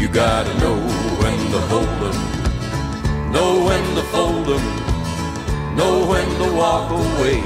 You 0.00 0.06
gotta 0.06 0.54
know 0.60 0.78
when 1.18 1.36
to 1.50 1.60
hold 1.66 1.98
'em, 2.08 3.32
know 3.32 3.64
when 3.64 3.82
to 3.96 4.02
fold 4.12 4.48
'em, 4.54 4.64
know 5.74 6.06
when 6.06 6.28
to 6.42 6.52
walk 6.54 6.88
away, 6.92 7.42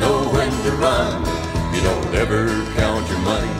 know 0.00 0.18
when 0.34 0.50
to 0.64 0.72
run. 0.82 1.22
You 1.72 1.80
don't 1.80 2.12
ever 2.16 2.42
count 2.74 3.08
your 3.08 3.20
money 3.20 3.54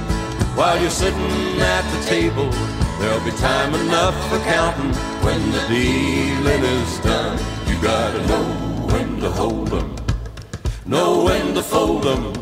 while 0.56 0.76
you're 0.80 0.98
sitting 1.04 1.60
at 1.60 1.84
the 1.94 2.00
table. 2.04 2.50
There'll 2.98 3.20
be 3.20 3.30
time 3.38 3.76
enough 3.76 4.16
for 4.28 4.40
counting 4.40 4.92
when 5.22 5.40
the 5.52 5.62
dealing 5.68 6.64
is 6.64 6.98
done. 6.98 7.38
You 7.68 7.76
gotta 7.80 8.26
know 8.26 8.67
when 8.92 9.20
to 9.20 9.30
hold 9.30 9.72
'em, 9.72 9.94
know 10.86 11.24
when 11.24 11.54
to 11.54 11.62
fold 11.62 12.06
'em, 12.06 12.32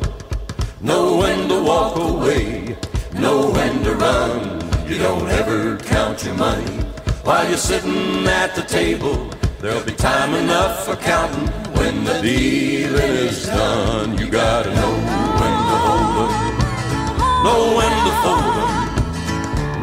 know 0.80 1.16
when 1.16 1.48
to 1.48 1.58
walk 1.62 1.96
away, 1.96 2.76
know 3.14 3.38
when 3.56 3.82
to 3.84 3.92
run. 3.94 4.62
You 4.88 4.98
don't 4.98 5.28
ever 5.40 5.76
count 5.78 6.24
your 6.24 6.34
money 6.34 6.78
while 7.24 7.46
you're 7.48 7.66
sitting 7.72 8.26
at 8.42 8.54
the 8.54 8.62
table. 8.62 9.16
There'll 9.60 9.88
be 9.92 9.96
time 10.12 10.32
enough 10.34 10.84
for 10.86 10.96
counting 10.96 11.48
when 11.78 12.04
the 12.04 12.16
dealing 12.22 13.14
is 13.28 13.46
done. 13.46 14.16
You 14.20 14.26
gotta 14.42 14.70
know 14.80 14.94
when 15.40 15.56
to 15.70 15.76
hold 15.86 16.16
'em, 16.22 16.32
know 17.46 17.62
when 17.78 17.94
to 18.06 18.12
fold 18.24 18.56
'em, 18.62 18.72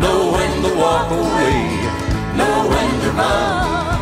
know 0.03 0.19
when 0.35 0.51
to 0.65 0.71
walk 0.85 1.09
away, 1.21 1.57
know 2.39 2.55
when 2.73 2.91
to 3.03 3.09
run. 3.21 3.51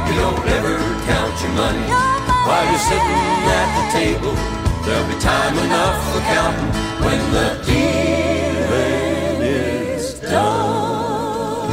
You 0.08 0.14
don't 0.24 0.48
ever 0.58 0.76
count 1.10 1.36
your 1.44 1.54
money 1.64 2.21
While 2.42 2.66
you're 2.66 2.82
sitting 2.82 3.46
at 3.54 3.70
the 3.78 3.86
table, 3.94 4.36
there'll 4.82 5.06
be 5.06 5.14
time 5.22 5.54
enough 5.62 5.98
for 6.10 6.22
counting 6.26 6.74
when 7.06 7.22
the 7.30 7.48
dealing 7.70 9.46
is 9.46 10.18
done. 10.26 11.70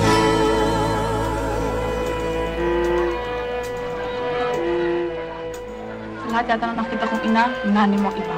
Sa 6.21 6.27
lahat 6.29 6.47
yata 6.53 6.65
na 6.69 6.85
nakita 6.85 7.05
kong 7.09 7.23
ina, 7.25 7.45
nani 7.73 7.97
mo 7.97 8.13
iba. 8.13 8.37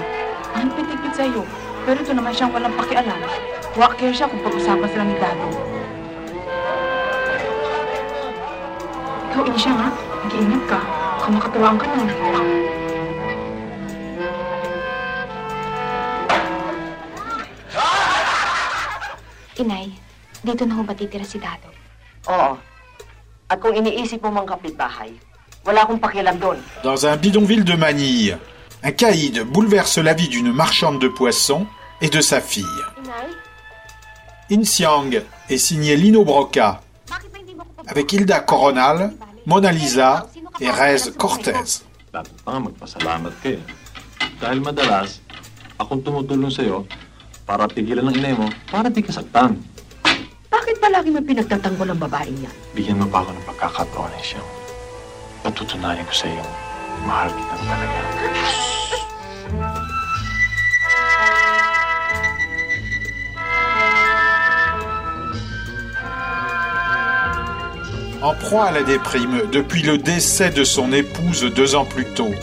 Ang 0.55 0.71
pitikit 0.79 1.13
sa'yo, 1.19 1.43
pero 1.83 1.99
ito 1.99 2.15
naman 2.15 2.31
siyang 2.31 2.55
walang 2.55 2.79
pakialam. 2.79 3.19
Wakir 3.75 4.15
siya 4.15 4.31
kung 4.31 4.43
pag-usapan 4.47 4.87
sila 4.87 5.03
ni 5.03 5.19
Dado. 5.19 5.51
Ikaw, 9.31 9.47
Isha, 9.51 9.73
ha? 9.75 9.91
Mag-iingat 10.27 10.65
ka. 10.71 11.00
Baka 11.31 11.47
makatawaan 11.47 11.77
ka 11.79 11.87
na. 11.87 12.15
Inay, 19.63 19.87
dito 20.43 20.67
na 20.67 20.75
ho 20.75 20.83
ba 20.83 20.91
titira 20.99 21.23
si 21.23 21.39
Dado? 21.39 21.71
Oo. 22.27 22.59
At 23.47 23.63
kung 23.63 23.79
iniisip 23.79 24.19
mo 24.27 24.43
mga 24.43 24.59
kapitbahay, 24.59 25.15
wala 25.63 25.87
akong 25.87 26.03
pakialam 26.03 26.35
doon. 26.43 26.59
Dans 26.83 26.99
un 27.07 27.15
bidonville 27.15 27.63
de 27.63 27.79
Manille, 27.79 28.35
un 28.83 28.91
caïd 28.91 29.47
bouleverse 29.47 30.03
la 30.03 30.19
vie 30.19 30.27
d'une 30.27 30.51
marchande 30.51 30.99
de 30.99 31.07
poissons 31.07 31.63
et 32.03 32.11
de 32.11 32.19
sa 32.19 32.43
fille. 32.43 32.83
In 34.51 34.67
Siang 34.67 35.15
est 35.47 35.63
signé 35.63 35.95
Lino 35.95 36.25
Broca, 36.27 36.83
avec 37.87 38.11
Hilda 38.11 38.41
Coronal, 38.43 39.15
Mona 39.47 39.71
Lisa 39.71 40.27
et 40.61 40.73
Rez 40.77 41.09
Cortez. 41.17 41.83
Dapat 42.13 42.37
pa 42.45 42.49
nga 42.53 42.61
magpasalamat 42.69 43.33
ka 43.41 43.49
eh. 43.57 43.63
Dahil 44.37 44.61
madalas, 44.61 45.25
akong 45.81 46.05
tumutulong 46.05 46.53
sa'yo 46.53 46.85
para 47.49 47.65
pigilan 47.67 48.05
ng 48.13 48.17
inay 48.21 48.37
mo 48.37 48.47
para 48.69 48.93
di 48.93 49.01
ka 49.01 49.11
saktan. 49.11 49.57
Bakit 50.53 50.77
palagi 50.77 51.11
mo 51.11 51.25
pinagtatanggol 51.25 51.97
ang 51.97 52.01
babae 52.03 52.29
niya? 52.29 52.53
Bigyan 52.77 53.01
mo 53.01 53.07
pa 53.09 53.25
ako 53.25 53.33
ng 53.33 53.47
pagkakataon 53.49 54.13
siyang 54.21 54.49
patutunayan 55.41 56.05
ko 56.05 56.15
sa 56.15 56.29
iyo 56.29 56.45
mahal 57.09 57.33
kita 57.33 57.55
talaga. 57.65 58.60
En 68.23 68.35
proie 68.35 68.67
à 68.67 68.71
la 68.71 68.83
déprime 68.83 69.43
depuis 69.51 69.83
le 69.83 69.97
décès 69.97 70.51
de 70.51 70.63
son 70.63 70.93
épouse 70.93 71.43
deux 71.55 71.75
ans 71.75 71.87
plus 71.87 72.05
tôt, 72.05 72.35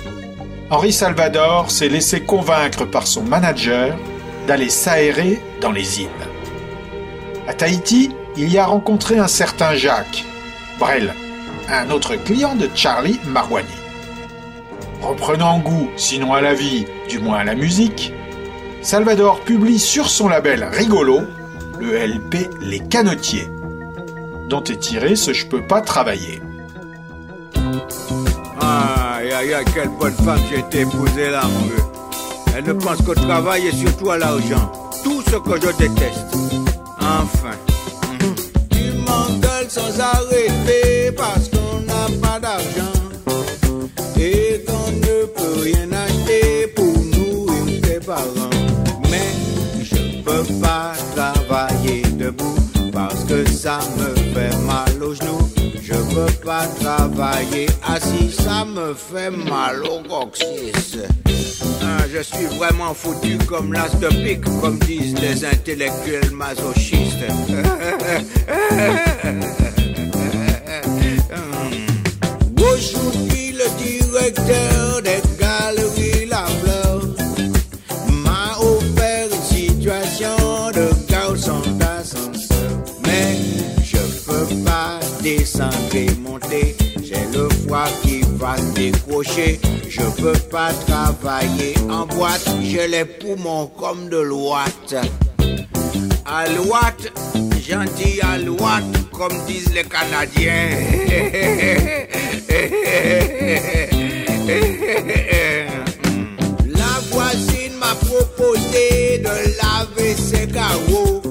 Henri 0.71 0.91
Salvador 0.91 1.69
s'est 1.69 1.87
laissé 1.87 2.21
convaincre 2.21 2.85
par 2.85 3.05
son 3.05 3.21
manager 3.21 3.95
d'aller 4.47 4.69
s'aérer 4.69 5.39
dans 5.61 5.71
les 5.71 6.01
îles. 6.01 6.07
À 7.47 7.53
Tahiti, 7.53 8.09
il 8.35 8.51
y 8.51 8.57
a 8.57 8.65
rencontré 8.65 9.19
un 9.19 9.27
certain 9.27 9.75
Jacques 9.75 10.25
Brel, 10.79 11.13
un 11.69 11.91
autre 11.91 12.15
client 12.15 12.55
de 12.55 12.69
Charlie 12.73 13.19
Marouani. 13.27 13.67
Reprenant 15.03 15.59
goût, 15.59 15.89
sinon 15.95 16.33
à 16.33 16.41
la 16.41 16.55
vie, 16.55 16.85
du 17.07 17.19
moins 17.19 17.37
à 17.37 17.43
la 17.43 17.55
musique, 17.55 18.13
Salvador 18.81 19.41
publie 19.41 19.79
sur 19.79 20.09
son 20.09 20.27
label 20.27 20.63
Rigolo 20.63 21.21
le 21.79 21.95
LP 21.95 22.49
Les 22.61 22.79
Canotiers, 22.79 23.47
dont 24.47 24.63
est 24.63 24.79
tiré 24.79 25.15
ce 25.15 25.33
Je 25.33 25.45
peux 25.45 25.65
pas 25.65 25.81
travailler. 25.81 26.41
Aïe, 28.61 29.31
aïe, 29.31 29.53
aïe, 29.53 29.65
quelle 29.73 29.89
bonne 29.89 30.13
femme 30.13 30.39
j'ai 30.49 30.59
été 30.59 30.81
épousée 30.81 31.29
là, 31.29 31.43
mon 31.43 31.65
vieux. 31.65 31.83
Elle 32.55 32.65
ne 32.65 32.73
pense 32.73 33.01
qu'au 33.01 33.13
travail 33.13 33.67
et 33.67 33.71
surtout 33.71 34.09
à 34.09 34.17
l'argent. 34.17 34.71
Tout 35.03 35.21
ce 35.21 35.35
que 35.35 35.61
je 35.61 35.77
déteste. 35.77 36.35
Enfin. 36.99 37.55
Tu 38.71 38.93
m'engueules 38.93 39.69
sans 39.69 39.99
arrêter 39.99 40.26
ça 53.45 53.79
me 53.97 54.15
fait 54.33 54.55
mal 54.65 55.03
aux 55.03 55.13
genoux. 55.13 55.49
Je 55.81 55.93
peux 55.93 56.31
pas 56.45 56.65
travailler 56.79 57.67
assis, 57.85 58.31
ça 58.31 58.63
me 58.65 58.93
fait 58.93 59.29
mal 59.29 59.83
au 59.83 59.99
coccyx. 60.07 60.97
Ah, 61.81 62.05
je 62.11 62.21
suis 62.21 62.45
vraiment 62.57 62.93
foutu 62.93 63.37
comme 63.47 63.73
l'as 63.73 63.93
de 63.99 64.07
pique, 64.07 64.45
comme 64.61 64.79
disent 64.79 65.19
les 65.19 65.43
intellectuels 65.45 66.31
masochistes. 66.31 67.25
Aujourd'hui, 72.59 73.53
le 73.53 73.67
directeur 73.77 74.86
se 88.55 88.73
décrocher. 88.73 89.59
Je 89.89 90.01
peux 90.21 90.39
pas 90.49 90.71
travailler 90.87 91.75
en 91.89 92.05
boîte. 92.05 92.47
J'ai 92.61 92.87
les 92.87 93.05
poumons 93.05 93.67
comme 93.77 94.09
de 94.09 94.17
l'ouate. 94.17 94.95
Alouette, 96.25 97.11
gentil 97.67 98.19
alouette, 98.21 99.09
comme 99.11 99.37
disent 99.47 99.73
les 99.73 99.83
Canadiens. 99.83 100.69
La 106.65 106.93
voisine 107.11 107.75
m'a 107.79 107.95
proposé 107.95 109.19
de 109.19 109.35
laver 109.61 110.15
ses 110.15 110.47
carreaux 110.47 111.21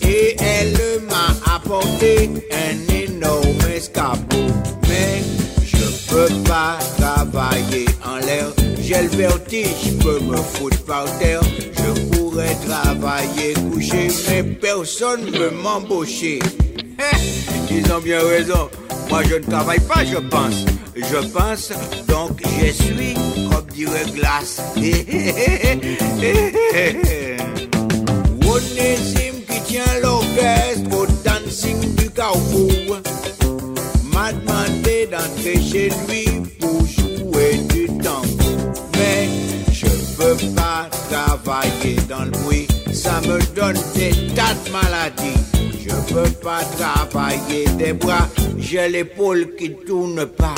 et 0.00 0.36
elle 0.40 1.02
m'a 1.08 1.54
apporté 1.54 2.30
un 2.50 2.94
énorme 2.94 3.70
escabeau. 3.74 4.31
Pas 6.52 6.76
travailler 6.98 7.86
en 8.04 8.16
l'air. 8.16 8.48
J'ai 8.78 9.00
le 9.04 9.08
vertige, 9.08 9.68
je 9.86 9.92
peux 10.04 10.20
me 10.20 10.36
foutre 10.36 10.84
par 10.84 11.06
terre. 11.18 11.40
Je 11.72 11.92
pourrais 12.10 12.54
travailler 12.66 13.54
couché, 13.54 14.08
mais 14.28 14.42
personne 14.42 15.30
ne 15.30 15.48
m'embaucher. 15.48 16.40
Ils 17.70 17.90
ont 17.90 18.00
bien 18.00 18.20
raison. 18.20 18.68
Moi 19.08 19.22
je 19.30 19.36
ne 19.36 19.44
travaille 19.44 19.80
pas, 19.80 20.04
je 20.04 20.18
pense. 20.18 20.66
Je 20.94 21.26
pense, 21.28 21.72
donc 22.06 22.42
je 22.60 22.70
suis, 22.70 23.14
comme 23.50 23.66
dirait 23.72 24.04
Glace. 24.14 24.60
Onésime 28.46 29.40
qui 29.48 29.60
tient 29.64 30.00
l'orchestre 30.02 30.98
au 30.98 31.06
dancing 31.24 31.94
du 31.94 32.10
carrefour 32.10 33.00
m'a 34.12 34.32
demandé 34.32 35.08
d'entrer 35.10 35.60
chez 35.60 35.88
lui 36.06 36.31
travailler 41.10 41.96
dans 42.08 42.24
le 42.24 42.30
bruit, 42.30 42.66
ça 42.92 43.20
me 43.22 43.38
donne 43.54 43.78
des 43.94 44.12
tas 44.34 44.54
de 44.64 44.70
maladies. 44.70 45.40
Je 45.80 45.94
peux 46.12 46.30
pas 46.42 46.62
travailler 46.78 47.64
des 47.78 47.92
bras, 47.92 48.28
j'ai 48.58 48.88
l'épaule 48.88 49.54
qui 49.58 49.74
tourne 49.86 50.26
pas. 50.26 50.54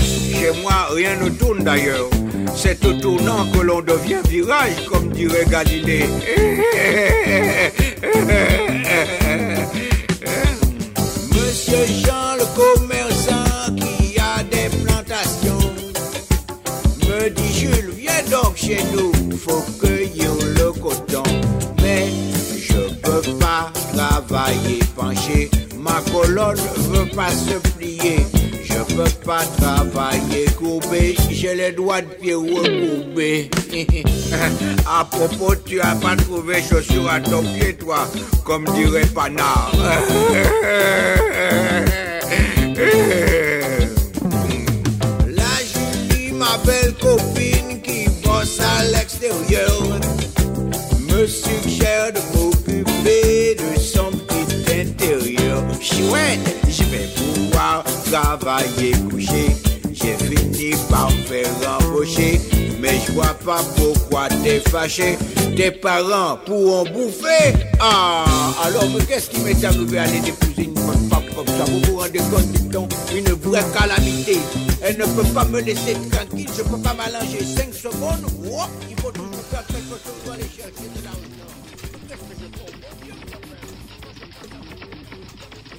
Chez 0.00 0.52
moi, 0.62 0.88
rien 0.94 1.16
ne 1.16 1.28
tourne 1.30 1.62
d'ailleurs. 1.64 2.08
C'est 2.54 2.84
au 2.84 2.92
tournant 2.94 3.46
que 3.52 3.58
l'on 3.60 3.80
devient 3.80 4.20
virage, 4.28 4.84
comme 4.90 5.10
dirait 5.10 5.46
Galilée. 5.46 6.04
Monsieur 11.32 11.86
Jean, 12.04 12.31
chez 18.62 18.78
nous, 18.94 19.12
faut 19.36 19.64
cueillir 19.80 20.30
le 20.56 20.72
coton. 20.80 21.22
Mais 21.82 22.10
je 22.56 22.94
peux 23.02 23.22
pas 23.38 23.72
travailler 23.92 24.78
penché, 24.94 25.50
ma 25.78 26.00
colonne 26.12 26.56
veut 26.92 27.08
pas 27.16 27.30
se 27.30 27.58
plier. 27.70 28.24
Je 28.62 28.94
peux 28.94 29.10
pas 29.24 29.44
travailler 29.58 30.46
courbé, 30.58 31.16
j'ai 31.30 31.54
les 31.54 31.72
doigts 31.72 32.02
de 32.02 32.06
pied 32.06 32.34
recourbés. 32.34 33.50
à 34.86 35.04
propos, 35.04 35.54
tu 35.66 35.80
as 35.80 35.96
pas 35.96 36.16
trouvé 36.16 36.62
chaussures 36.62 37.10
à 37.10 37.20
ton 37.20 37.42
pied, 37.42 37.74
toi, 37.74 38.08
comme 38.44 38.64
dirait 38.74 39.06
Panard. 39.06 39.72
La 45.26 45.54
Julie, 45.72 46.32
ma 46.32 46.56
belle 46.64 46.94
copine 47.00 47.41
me 51.00 51.26
suggère 51.26 52.12
de 52.12 52.20
m'occuper 52.36 53.56
de 53.56 53.80
son 53.80 54.10
petit 54.10 54.80
intérieur. 54.80 55.62
Chouette, 55.80 56.56
je 56.68 56.84
vais 56.84 57.08
pouvoir 57.16 57.82
travailler 58.04 58.92
couché. 59.10 59.71
Fini 60.32 60.70
par 60.88 61.10
faire 61.10 61.78
gaucher. 61.92 62.40
Mais 62.80 62.98
je 63.06 63.12
vois 63.12 63.34
pas 63.44 63.60
pourquoi 63.76 64.28
t'es 64.42 64.60
fâché. 64.60 65.18
Tes 65.56 65.70
parents 65.70 66.38
pourront 66.46 66.84
bouffer. 66.84 67.52
Ah, 67.80 68.24
alors 68.64 68.84
qu'est-ce 69.06 69.30
qui 69.30 69.40
m'est 69.40 69.62
arrivé 69.64 69.98
à 69.98 70.02
aller 70.04 70.20
d'épouser 70.20 70.64
une 70.64 70.74
bonne 70.74 71.08
femme 71.10 71.24
comme 71.36 71.46
ça? 71.46 71.64
Vous 71.64 71.80
vous 71.92 71.98
rendez 71.98 72.18
compte 72.18 72.50
du 72.52 72.68
temps 72.70 72.88
Une 73.14 73.32
vraie 73.32 73.64
calamité. 73.76 74.38
Elle 74.82 74.98
ne 74.98 75.04
peut 75.04 75.28
pas 75.34 75.44
me 75.44 75.60
laisser 75.60 75.96
tranquille. 76.10 76.48
Je 76.56 76.62
peux 76.62 76.78
pas 76.78 76.94
m'allonger 76.94 77.44
5 77.44 77.74
secondes. 77.74 78.24
Wouah, 78.44 78.68
il 78.90 79.00
faut 79.00 79.10
toujours 79.10 79.32
faire 79.50 79.66
quelque 79.66 79.90
chose 79.90 80.14
pour 80.24 80.32
aller 80.32 80.42
chercher 80.56 80.88
de. 80.94 81.02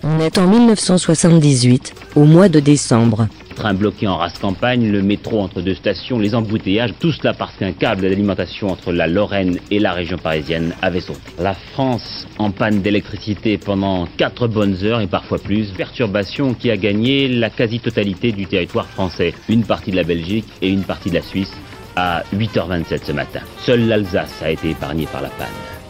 On 0.05 0.19
est 0.19 0.37
en 0.37 0.47
1978, 0.47 1.93
au 2.15 2.25
mois 2.25 2.49
de 2.49 2.59
décembre. 2.59 3.29
Train 3.63 3.75
bloqué 3.75 4.09
en 4.09 4.17
race 4.17 4.37
campagne, 4.39 4.91
le 4.91 5.01
métro 5.01 5.39
entre 5.39 5.61
deux 5.61 5.73
stations, 5.73 6.19
les 6.19 6.35
embouteillages, 6.35 6.95
tout 6.99 7.13
cela 7.13 7.33
parce 7.33 7.55
qu'un 7.55 7.71
câble 7.71 8.01
d'alimentation 8.01 8.67
entre 8.67 8.91
la 8.91 9.07
Lorraine 9.07 9.57
et 9.71 9.79
la 9.79 9.93
région 9.93 10.17
parisienne 10.17 10.75
avait 10.81 10.99
sauté. 10.99 11.21
La 11.39 11.53
France 11.53 12.27
en 12.39 12.51
panne 12.51 12.81
d'électricité 12.81 13.57
pendant 13.57 14.05
quatre 14.17 14.49
bonnes 14.49 14.83
heures 14.83 14.99
et 14.99 15.07
parfois 15.07 15.37
plus, 15.37 15.71
perturbation 15.71 16.53
qui 16.53 16.71
a 16.71 16.75
gagné 16.75 17.29
la 17.29 17.49
quasi-totalité 17.49 18.33
du 18.33 18.47
territoire 18.47 18.87
français, 18.87 19.33
une 19.47 19.63
partie 19.63 19.91
de 19.91 19.95
la 19.95 20.03
Belgique 20.03 20.49
et 20.61 20.67
une 20.67 20.83
partie 20.83 21.07
de 21.07 21.15
la 21.15 21.21
Suisse 21.21 21.53
à 21.95 22.23
8h27 22.35 23.05
ce 23.05 23.13
matin. 23.13 23.39
Seule 23.59 23.87
l'Alsace 23.87 24.43
a 24.43 24.51
été 24.51 24.71
épargnée 24.71 25.07
par 25.09 25.21
la 25.21 25.29
panne. 25.29 25.82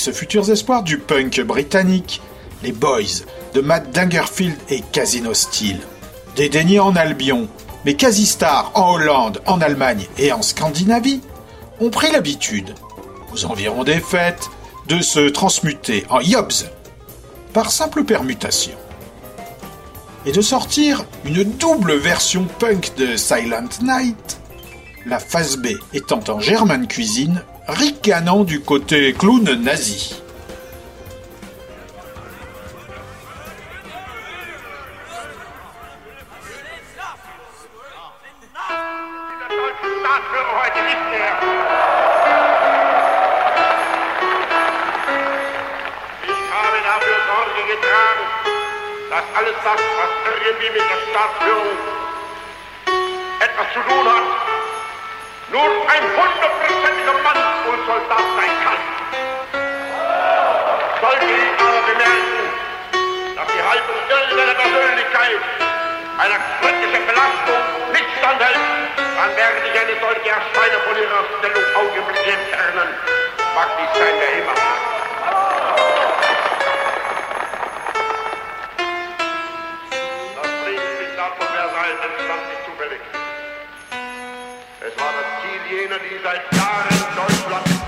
Ex-futurs 0.00 0.50
espoirs 0.50 0.82
du 0.82 0.96
punk 0.96 1.42
britannique, 1.42 2.22
les 2.62 2.72
Boys 2.72 3.26
de 3.52 3.60
Matt 3.60 3.94
Dangerfield 3.94 4.56
et 4.70 4.80
Casino 4.80 5.34
Steel. 5.34 5.78
Dédaignés 6.36 6.80
en 6.80 6.96
Albion, 6.96 7.48
mais 7.84 7.92
quasi-stars 7.96 8.72
en 8.74 8.94
Hollande, 8.94 9.42
en 9.44 9.60
Allemagne 9.60 10.06
et 10.16 10.32
en 10.32 10.40
Scandinavie, 10.40 11.20
ont 11.80 11.90
pris 11.90 12.10
l'habitude, 12.10 12.74
aux 13.30 13.44
environs 13.44 13.84
des 13.84 14.00
fêtes, 14.00 14.48
de 14.88 15.02
se 15.02 15.28
transmuter 15.28 16.06
en 16.08 16.20
Yobs 16.20 16.70
par 17.52 17.70
simple 17.70 18.02
permutation 18.04 18.78
et 20.24 20.32
de 20.32 20.40
sortir 20.40 21.04
une 21.26 21.44
double 21.44 21.92
version 21.96 22.46
punk 22.58 22.94
de 22.96 23.18
Silent 23.18 23.68
Night, 23.82 24.40
la 25.04 25.18
phase 25.18 25.58
B 25.58 25.66
étant 25.92 26.24
en 26.28 26.40
German 26.40 26.88
cuisine, 26.88 27.42
ricanant 27.70 28.44
du 28.44 28.60
côté 28.60 29.12
clown 29.12 29.44
nazi. 29.62 30.20
Alles 49.36 49.54
das, 49.64 49.80
was 49.96 50.10
irgendwie 50.44 50.70
mit 50.70 50.82
der 50.90 51.00
etwas 53.40 53.72
zu 53.72 53.80
tun 53.80 54.04
hat, 54.06 54.39
nur 55.50 55.62
ein 55.62 56.04
hundertprozentiger 56.14 57.16
Mann 57.26 57.40
und 57.66 57.80
Soldat 57.86 58.26
sein 58.38 58.54
kann. 58.62 58.80
Sollte 61.00 61.26
ich 61.26 61.50
aber 61.58 61.82
bemerken, 61.90 62.42
dass 63.34 63.48
die 63.50 63.62
Haltung 63.66 63.98
irgendeiner 64.06 64.54
Persönlichkeit 64.54 65.42
einer 66.18 66.40
kritischen 66.60 67.06
Belastung 67.06 67.62
nicht 67.92 68.10
standhält, 68.18 68.60
dann 69.16 69.36
werde 69.36 69.58
ich 69.64 69.74
eine 69.80 69.94
solche 69.98 70.28
Erscheinung 70.28 70.82
von 70.86 70.96
ihrer 70.96 71.24
Stellung 71.38 71.66
augenblicklich 71.74 72.34
entfernen. 72.34 72.88
Mag 73.54 73.68
dies 73.74 73.90
sein, 73.98 74.14
wer 74.20 74.32
immer. 74.38 74.56
Das 80.36 80.50
Friedensdiktat 80.62 81.32
von 81.38 81.48
Versailles 81.48 82.00
entstand 82.06 82.42
nicht 82.52 82.62
zufällig. 82.68 83.00
Es 84.80 84.94
war 85.00 85.12
das 85.12 85.39
jener, 85.70 85.98
die 85.98 86.18
seit 86.22 86.42
Jahren 86.52 87.16
Deutschland... 87.16 87.79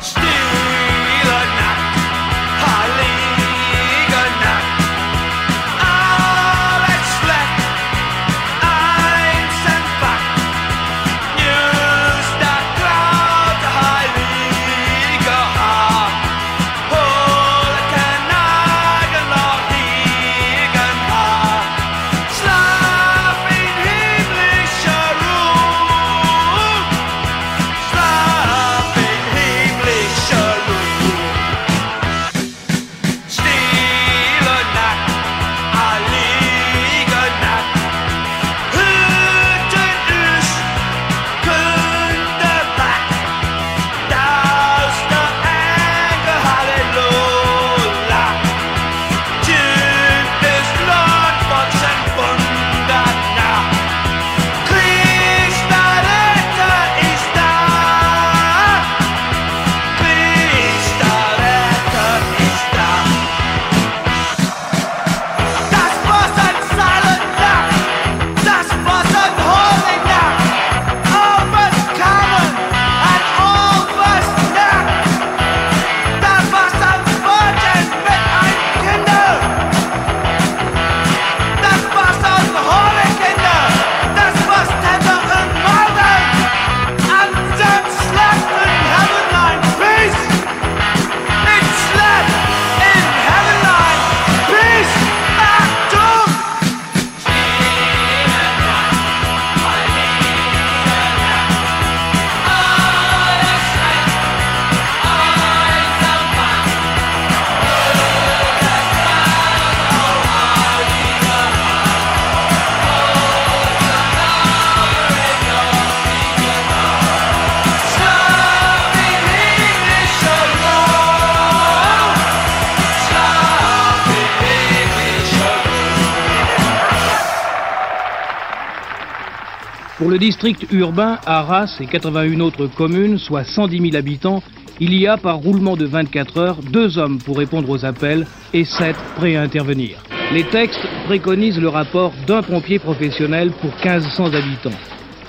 district 130.23 130.69
urbain, 130.71 131.19
Arras 131.27 131.79
et 131.81 131.87
81 131.87 132.39
autres 132.39 132.69
communes, 132.69 133.19
soit 133.19 133.43
110 133.43 133.91
000 133.91 133.97
habitants, 133.97 134.41
il 134.79 134.95
y 134.95 135.09
a 135.09 135.17
par 135.17 135.39
roulement 135.39 135.77
de 135.77 135.85
24 135.85 136.39
heures 136.39 136.59
deux 136.63 136.97
hommes 136.97 137.19
pour 137.19 137.39
répondre 137.39 137.69
aux 137.69 137.85
appels 137.85 138.25
et 138.55 138.65
sept 138.65 138.95
prêts 139.17 139.35
à 139.35 139.43
intervenir. 139.43 139.97
Les 140.33 140.45
textes 140.45 140.87
préconise 141.07 141.59
le 141.59 141.69
rapport 141.69 142.13
d'un 142.25 142.41
pompier 142.41 142.79
professionnel 142.79 143.51
pour 143.51 143.73
1500 143.85 144.27
habitants. 144.35 144.79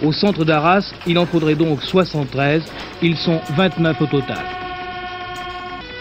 Au 0.03 0.11
centre 0.11 0.45
d'Arras, 0.45 0.93
il 1.07 1.17
en 1.17 1.25
faudrait 1.25 1.55
donc 1.55 1.81
73, 1.81 2.61
ils 3.01 3.17
sont 3.17 3.39
29 3.57 3.99
au 3.99 4.05
total. 4.05 4.62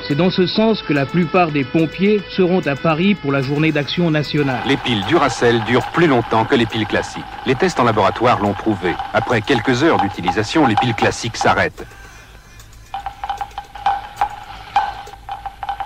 C'est 0.08 0.16
dans 0.16 0.30
ce 0.30 0.46
sens 0.46 0.82
que 0.82 0.92
la 0.92 1.06
plupart 1.06 1.52
des 1.52 1.64
pompiers 1.64 2.20
seront 2.30 2.60
à 2.66 2.74
Paris 2.74 3.14
pour 3.14 3.30
la 3.30 3.40
journée 3.40 3.70
d'action 3.70 4.10
nationale. 4.10 4.60
Les 4.66 4.76
piles 4.76 5.04
Duracell 5.06 5.62
durent 5.64 5.90
plus 5.92 6.08
longtemps 6.08 6.44
que 6.44 6.56
les 6.56 6.66
piles 6.66 6.86
classiques. 6.86 7.22
Les 7.46 7.54
tests 7.54 7.78
en 7.78 7.84
laboratoire 7.84 8.40
l'ont 8.40 8.52
prouvé. 8.52 8.94
Après 9.14 9.40
quelques 9.40 9.84
heures 9.84 9.98
d'utilisation, 9.98 10.66
les 10.66 10.74
piles 10.74 10.94
classiques 10.94 11.36
s'arrêtent. 11.36 11.86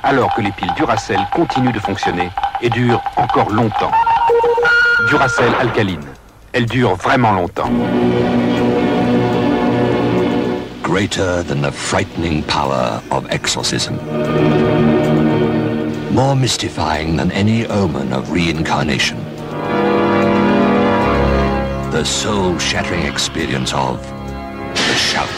Alors 0.03 0.35
que 0.35 0.41
les 0.41 0.53
piles 0.53 0.73
Duracell 0.77 1.21
continuent 1.33 1.73
de 1.73 1.81
fonctionner 1.81 2.31
et 2.63 2.71
durent 2.71 3.03
encore 3.17 3.51
longtemps. 3.51 3.93
Duracell 5.09 5.53
alcaline. 5.61 6.05
Elles 6.53 6.67
durent 6.67 6.95
vraiment 6.95 7.33
longtemps. 7.33 7.71
Greater 10.97 11.43
than 11.43 11.61
the 11.61 11.71
frightening 11.71 12.43
power 12.45 13.03
of 13.11 13.27
exorcism. 13.31 13.97
More 16.15 16.35
mystifying 16.35 17.17
than 17.17 17.31
any 17.33 17.67
omen 17.67 18.15
of 18.15 18.33
reincarnation. 18.33 19.19
The 21.93 22.03
soul 22.03 22.59
shattering 22.59 23.03
experience 23.03 23.75
of 23.75 24.01
the 24.73 24.97
shout. 24.97 25.29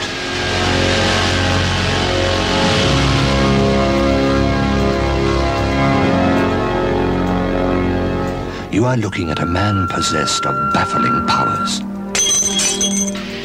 You 8.72 8.84
are 8.84 8.96
looking 8.96 9.30
at 9.30 9.40
a 9.40 9.46
man 9.46 9.88
possessed 9.88 10.46
of 10.46 10.54
baffling 10.72 11.26
powers. 11.26 11.80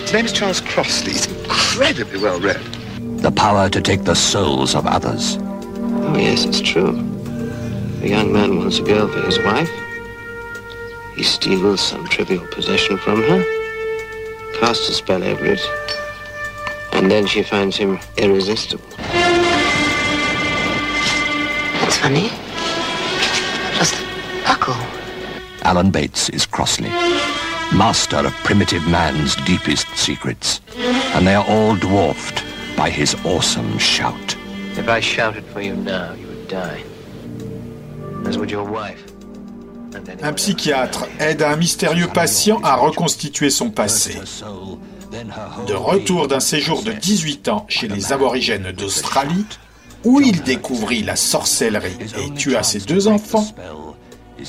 His 0.03 0.13
name 0.13 0.25
is 0.25 0.31
Charles 0.31 0.61
Crossley. 0.61 1.42
He's 1.73 1.81
incredibly 1.81 2.19
well 2.21 2.39
read. 2.39 2.61
The 3.23 3.31
power 3.31 3.67
to 3.67 3.81
take 3.81 4.03
the 4.03 4.13
souls 4.13 4.75
of 4.75 4.85
others. 4.85 5.39
Oh, 5.41 6.15
yes, 6.15 6.45
it's 6.45 6.61
true. 6.61 6.91
A 8.03 8.07
young 8.07 8.31
man 8.31 8.59
wants 8.59 8.77
a 8.77 8.83
girl 8.83 9.07
for 9.07 9.21
his 9.21 9.39
wife. 9.39 9.71
He 11.15 11.23
steals 11.23 11.81
some 11.81 12.07
trivial 12.09 12.45
possession 12.51 12.97
from 12.99 13.23
her, 13.23 13.43
casts 14.59 14.87
a 14.87 14.93
spell 14.93 15.23
over 15.23 15.45
it, 15.45 15.61
and 16.91 17.09
then 17.09 17.25
she 17.25 17.41
finds 17.41 17.75
him 17.75 17.97
irresistible. 18.17 18.85
That's 21.79 21.97
funny. 21.97 22.29
Just 23.79 23.95
buckle. 24.45 24.77
Alan 25.63 25.89
Bates 25.89 26.29
is 26.29 26.45
Crossley, 26.45 26.91
master 27.73 28.25
of 28.25 28.33
primitive 28.43 28.87
man's 28.87 29.35
deepest 29.45 29.87
secrets, 29.95 30.61
and 31.15 31.25
they 31.25 31.35
are 31.35 31.45
all 31.47 31.75
dwarfed 31.75 32.43
by 32.77 32.89
his 32.89 33.15
awesome 33.25 33.77
shout. 33.77 34.37
If 34.77 34.87
I 34.87 34.99
shouted 34.99 35.43
for 35.45 35.61
you 35.61 35.75
now, 35.75 36.13
you 36.13 36.27
would 36.27 36.47
die. 36.47 36.83
As 38.25 38.37
would 38.37 38.51
your 38.51 38.63
wife. 38.63 39.03
Un 40.21 40.33
psychiatre 40.33 41.05
aide 41.19 41.43
un 41.43 41.55
mystérieux 41.55 42.07
patient 42.07 42.59
à 42.63 42.75
reconstituer 42.75 43.49
son 43.49 43.69
passé. 43.69 44.17
De 45.67 45.73
retour 45.73 46.27
d'un 46.27 46.39
séjour 46.39 46.81
de 46.83 46.91
18 46.91 47.47
ans 47.49 47.65
chez 47.69 47.87
les 47.87 48.11
aborigènes 48.13 48.71
d'Australie, 48.71 49.45
où 50.03 50.19
il 50.19 50.41
découvrit 50.41 51.03
la 51.03 51.15
sorcellerie 51.15 51.97
et 52.17 52.33
tua 52.33 52.63
ses 52.63 52.79
deux 52.79 53.07
enfants, 53.07 53.47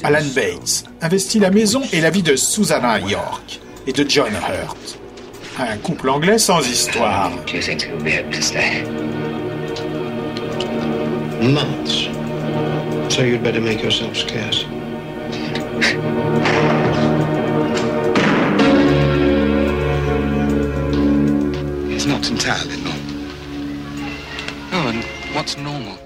Alan 0.02 0.24
Bates 0.34 0.84
investit 1.00 1.38
la 1.38 1.50
maison 1.50 1.82
et 1.92 2.00
la 2.00 2.10
vie 2.10 2.22
de 2.22 2.36
Susanna 2.36 2.98
York 3.00 3.60
et 3.86 3.92
de 3.92 4.04
John 4.08 4.32
Hurt. 4.32 4.98
Un 5.58 5.76
couple 5.78 6.08
anglais 6.08 6.38
sans 6.38 6.60
histoire. 6.60 7.30
Months. 11.42 12.08
So 13.10 13.22
you'd 13.22 13.42
better 13.42 13.60
make 13.60 13.82
yourself 13.82 14.16
scarce. 14.16 14.64
It's 21.90 22.06
not 22.06 22.28
entirely 22.30 22.76
normal. 22.78 23.00
Oh, 24.72 24.88
and 24.88 25.04
what's 25.34 25.56
normal? 25.58 25.98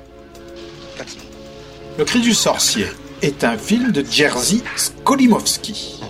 That's 0.97 1.17
not. 1.17 1.25
Le 1.99 2.05
cri 2.05 2.21
du 2.21 2.35
sorcier 2.35 2.89
est 3.23 3.45
un 3.45 3.57
film 3.57 3.93
de 3.93 4.05
Jerzy 4.05 4.63
Skolimowski. 4.77 6.01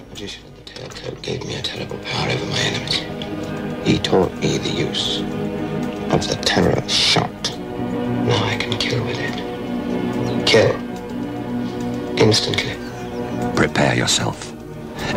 Telltale 0.67 1.17
gave 1.23 1.45
me 1.47 1.55
a 1.57 1.63
terrible 1.63 1.99
power 1.99 2.31
over 2.31 2.47
my 2.47 2.59
enemies. 2.61 3.03
He 3.85 3.99
taught 3.99 4.33
me 4.41 4.59
the 4.59 4.71
use 4.71 5.21
of 6.13 6.27
the 6.29 6.37
terror 6.45 6.83
shot. 6.89 7.57
Now 8.27 8.45
I 8.45 8.57
can 8.57 8.77
kill 8.79 9.03
with 9.05 9.19
it. 9.19 10.47
Kill. 10.47 10.75
Instantly. 12.19 12.77
Prepare 13.55 13.95
yourself. 13.95 14.53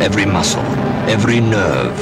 Every 0.00 0.24
muscle, 0.24 0.64
every 1.08 1.40
nerve 1.40 1.98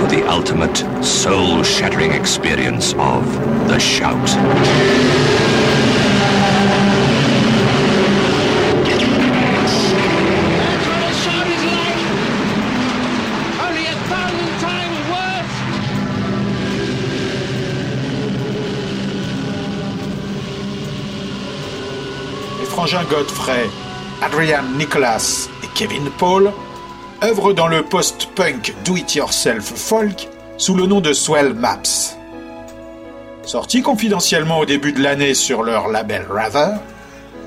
for 0.00 0.06
the 0.08 0.24
ultimate 0.28 0.76
soul 1.04 1.62
shattering 1.62 2.12
experience 2.12 2.94
of 2.94 3.24
the 3.68 3.78
shout. 3.78 5.51
Les 22.82 22.88
frangins 22.88 23.08
Godfrey, 23.08 23.70
Adrian 24.22 24.64
Nicholas 24.76 25.48
et 25.62 25.68
Kevin 25.72 26.10
Paul 26.18 26.50
œuvrent 27.22 27.52
dans 27.54 27.68
le 27.68 27.84
post-punk 27.84 28.74
do-it-yourself 28.84 29.62
folk 29.62 30.28
sous 30.58 30.74
le 30.74 30.86
nom 30.86 31.00
de 31.00 31.12
Swell 31.12 31.54
Maps. 31.54 32.16
Sorti 33.44 33.82
confidentiellement 33.82 34.58
au 34.58 34.64
début 34.64 34.90
de 34.90 35.00
l'année 35.00 35.34
sur 35.34 35.62
leur 35.62 35.86
label 35.86 36.26
Rather, 36.28 36.80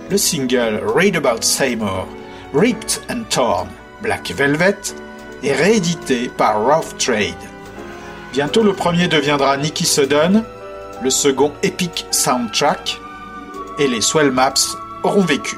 le 0.10 0.18
single 0.18 0.82
Read 0.96 1.18
About 1.18 1.42
Seymour, 1.42 2.08
Ripped 2.54 3.02
and 3.10 3.24
Torn, 3.30 3.68
Black 4.02 4.32
Velvet 4.32 4.78
est 5.44 5.52
réédité 5.52 6.30
par 6.30 6.62
Rough 6.64 6.96
Trade. 6.98 7.34
Bientôt 8.32 8.64
le 8.64 8.72
premier 8.72 9.10
deviendra 9.10 9.58
Nicky 9.58 9.86
Sudden, 9.86 10.46
le 11.04 11.10
second 11.10 11.52
Epic 11.62 12.06
Soundtrack, 12.10 13.02
et 13.80 13.90
les 13.90 14.00
Swell 14.00 14.32
Maps 14.32 14.54
auront 15.06 15.22
vécu. 15.22 15.56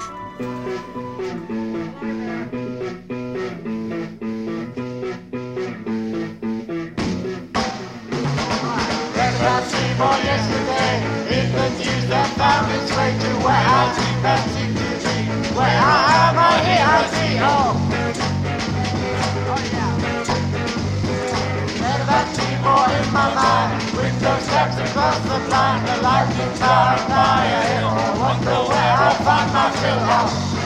Read 22.64 22.92
in 22.98 23.14
my 23.14 23.28
mind. 23.34 23.84
Window 23.96 24.38
steps 24.40 24.78
across 24.78 25.20
the 25.20 25.38
blind. 25.48 25.88
The 25.88 26.02
lightning 26.02 26.54
tower 26.58 26.98
by 27.08 27.46
a 27.46 27.62
hill. 27.70 27.90
I 27.90 28.18
wonder 28.18 28.58
where 28.70 28.96
I'll 29.06 29.20
find 29.26 29.50
my 29.54 29.70
fill. 29.78 30.02
Oh. 30.02 30.58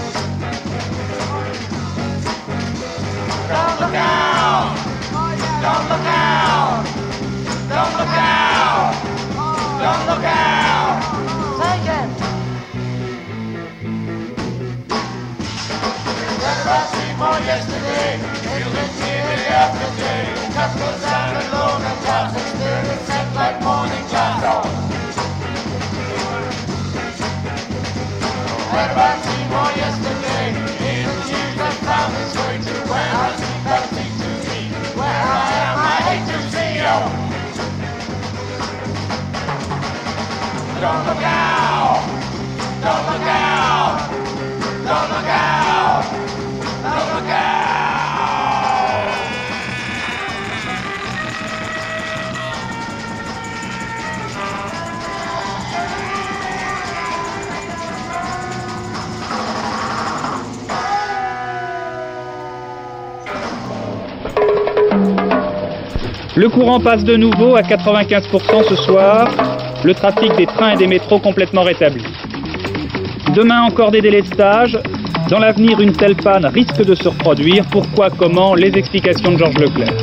Don't 3.51 3.75
look 3.81 3.95
out! 3.95 4.75
Don't 5.61 5.85
look 5.91 6.07
out! 6.07 6.85
Don't 7.69 7.93
look 7.99 8.15
out! 8.15 8.93
Don't 9.81 10.03
look 10.07 10.23
out! 10.23 10.95
Take 11.59 11.87
it! 16.97 17.10
Seymour 17.21 17.39
yesterday. 17.45 18.17
Been 18.17 18.65
years 18.97 19.45
after 19.53 19.89
day. 20.01 20.25
Couples 20.57 21.03
out 21.05 21.37
alone 21.37 21.81
and 21.85 21.99
and 22.33 22.41
spirits 22.49 23.05
set 23.05 23.27
like 23.35 23.61
morning 23.61 24.05
clouds. 24.09 24.65
Read 28.73 28.89
about 28.89 29.17
Seymour 29.21 29.69
yesterday. 29.77 30.49
In 30.49 31.05
the 31.05 31.13
news 31.29 31.55
that 31.61 31.77
found 31.85 32.09
way 32.41 32.57
to 32.57 32.73
where 32.89 33.13
I 33.13 33.37
see 33.37 33.57
Pepsi 33.69 34.05
to 34.17 34.29
me. 34.49 34.59
Where 34.97 35.21
I 35.21 35.45
am, 35.61 35.77
I 35.77 35.97
hate 36.09 36.25
to 36.25 36.37
see 36.49 36.71
you. 36.81 36.97
Don't 40.81 41.03
look 41.05 41.21
out! 41.21 42.01
Don't 42.81 43.03
look 43.13 43.27
out! 43.29 44.09
Don't 44.87 45.09
look 45.13 45.29
out! 45.29 45.60
Le 66.41 66.49
courant 66.49 66.79
passe 66.79 67.03
de 67.03 67.15
nouveau 67.15 67.55
à 67.55 67.61
95% 67.61 68.67
ce 68.67 68.75
soir. 68.75 69.27
Le 69.83 69.93
trafic 69.93 70.35
des 70.37 70.47
trains 70.47 70.71
et 70.71 70.75
des 70.75 70.87
métros 70.87 71.19
complètement 71.19 71.61
rétabli. 71.61 72.03
Demain 73.35 73.61
encore 73.61 73.91
des 73.91 74.01
délais 74.01 74.21
de 74.21 74.27
stage. 74.27 74.79
Dans 75.31 75.39
l'avenir, 75.39 75.79
une 75.79 75.93
telle 75.93 76.17
panne 76.17 76.45
risque 76.45 76.83
de 76.83 76.93
se 76.93 77.07
reproduire. 77.07 77.63
Pourquoi, 77.71 78.09
comment 78.09 78.53
Les 78.53 78.77
explications 78.77 79.31
de 79.31 79.37
Georges 79.37 79.59
Leclerc. 79.59 79.93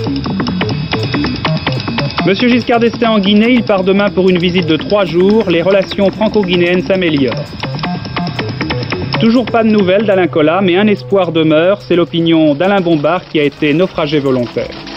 Monsieur 2.26 2.48
Giscard 2.48 2.80
d'Estaing 2.80 3.10
en 3.10 3.18
Guinée, 3.18 3.50
il 3.50 3.62
part 3.62 3.84
demain 3.84 4.08
pour 4.08 4.30
une 4.30 4.38
visite 4.38 4.64
de 4.64 4.76
trois 4.76 5.04
jours. 5.04 5.50
Les 5.50 5.60
relations 5.60 6.10
franco-guinéennes 6.10 6.80
s'améliorent. 6.80 7.44
Toujours 9.20 9.44
pas 9.44 9.62
de 9.62 9.68
nouvelles 9.68 10.06
d'Alain 10.06 10.28
Collat, 10.28 10.62
mais 10.62 10.78
un 10.78 10.86
espoir 10.86 11.30
demeure, 11.30 11.82
c'est 11.82 11.94
l'opinion 11.94 12.54
d'Alain 12.54 12.80
Bombard 12.80 13.26
qui 13.28 13.38
a 13.38 13.42
été 13.42 13.74
naufragé 13.74 14.20
volontaire. 14.20 14.87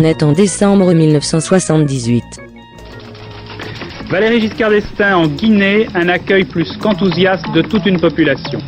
On 0.00 0.04
est 0.04 0.22
en 0.22 0.32
décembre 0.32 0.94
1978. 0.94 2.24
Valéry 4.08 4.40
Giscard 4.40 4.70
d'Estaing 4.70 5.14
en 5.14 5.26
Guinée, 5.26 5.88
un 5.94 6.08
accueil 6.08 6.44
plus 6.44 6.74
qu'enthousiaste 6.78 7.44
de 7.52 7.60
toute 7.60 7.84
une 7.84 8.00
population. 8.00 8.60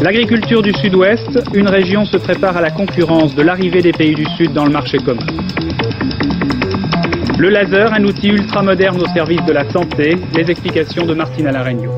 L'agriculture 0.00 0.62
du 0.62 0.72
Sud-Ouest, 0.74 1.40
une 1.54 1.66
région 1.66 2.04
se 2.04 2.18
prépare 2.18 2.56
à 2.56 2.60
la 2.60 2.70
concurrence 2.70 3.34
de 3.34 3.42
l'arrivée 3.42 3.82
des 3.82 3.90
pays 3.90 4.14
du 4.14 4.26
Sud 4.36 4.52
dans 4.52 4.64
le 4.64 4.70
marché 4.70 4.98
commun. 4.98 5.26
Le 7.36 7.48
laser, 7.48 7.92
un 7.92 8.04
outil 8.04 8.28
ultra-moderne 8.28 9.02
au 9.02 9.08
service 9.08 9.44
de 9.44 9.52
la 9.52 9.68
santé, 9.72 10.18
les 10.36 10.48
explications 10.48 11.04
de 11.04 11.14
Martina 11.14 11.50
Laregno. 11.50 11.90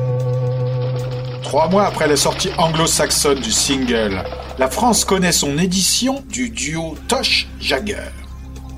Trois 1.43 1.69
mois 1.69 1.85
après 1.85 2.07
la 2.07 2.15
sortie 2.15 2.49
anglo-saxonne 2.57 3.37
du 3.37 3.51
single, 3.51 4.23
la 4.57 4.69
France 4.69 5.03
connaît 5.03 5.31
son 5.31 5.57
édition 5.57 6.23
du 6.29 6.49
duo 6.49 6.95
Tosh 7.07 7.47
Jagger. 7.59 8.11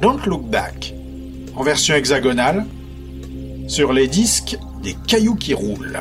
Don't 0.01 0.19
Look 0.25 0.43
Back, 0.43 0.93
en 1.55 1.63
version 1.63 1.95
hexagonale, 1.95 2.65
sur 3.67 3.93
les 3.93 4.07
disques 4.07 4.57
des 4.82 4.95
cailloux 5.07 5.36
qui 5.36 5.53
roulent. 5.53 5.99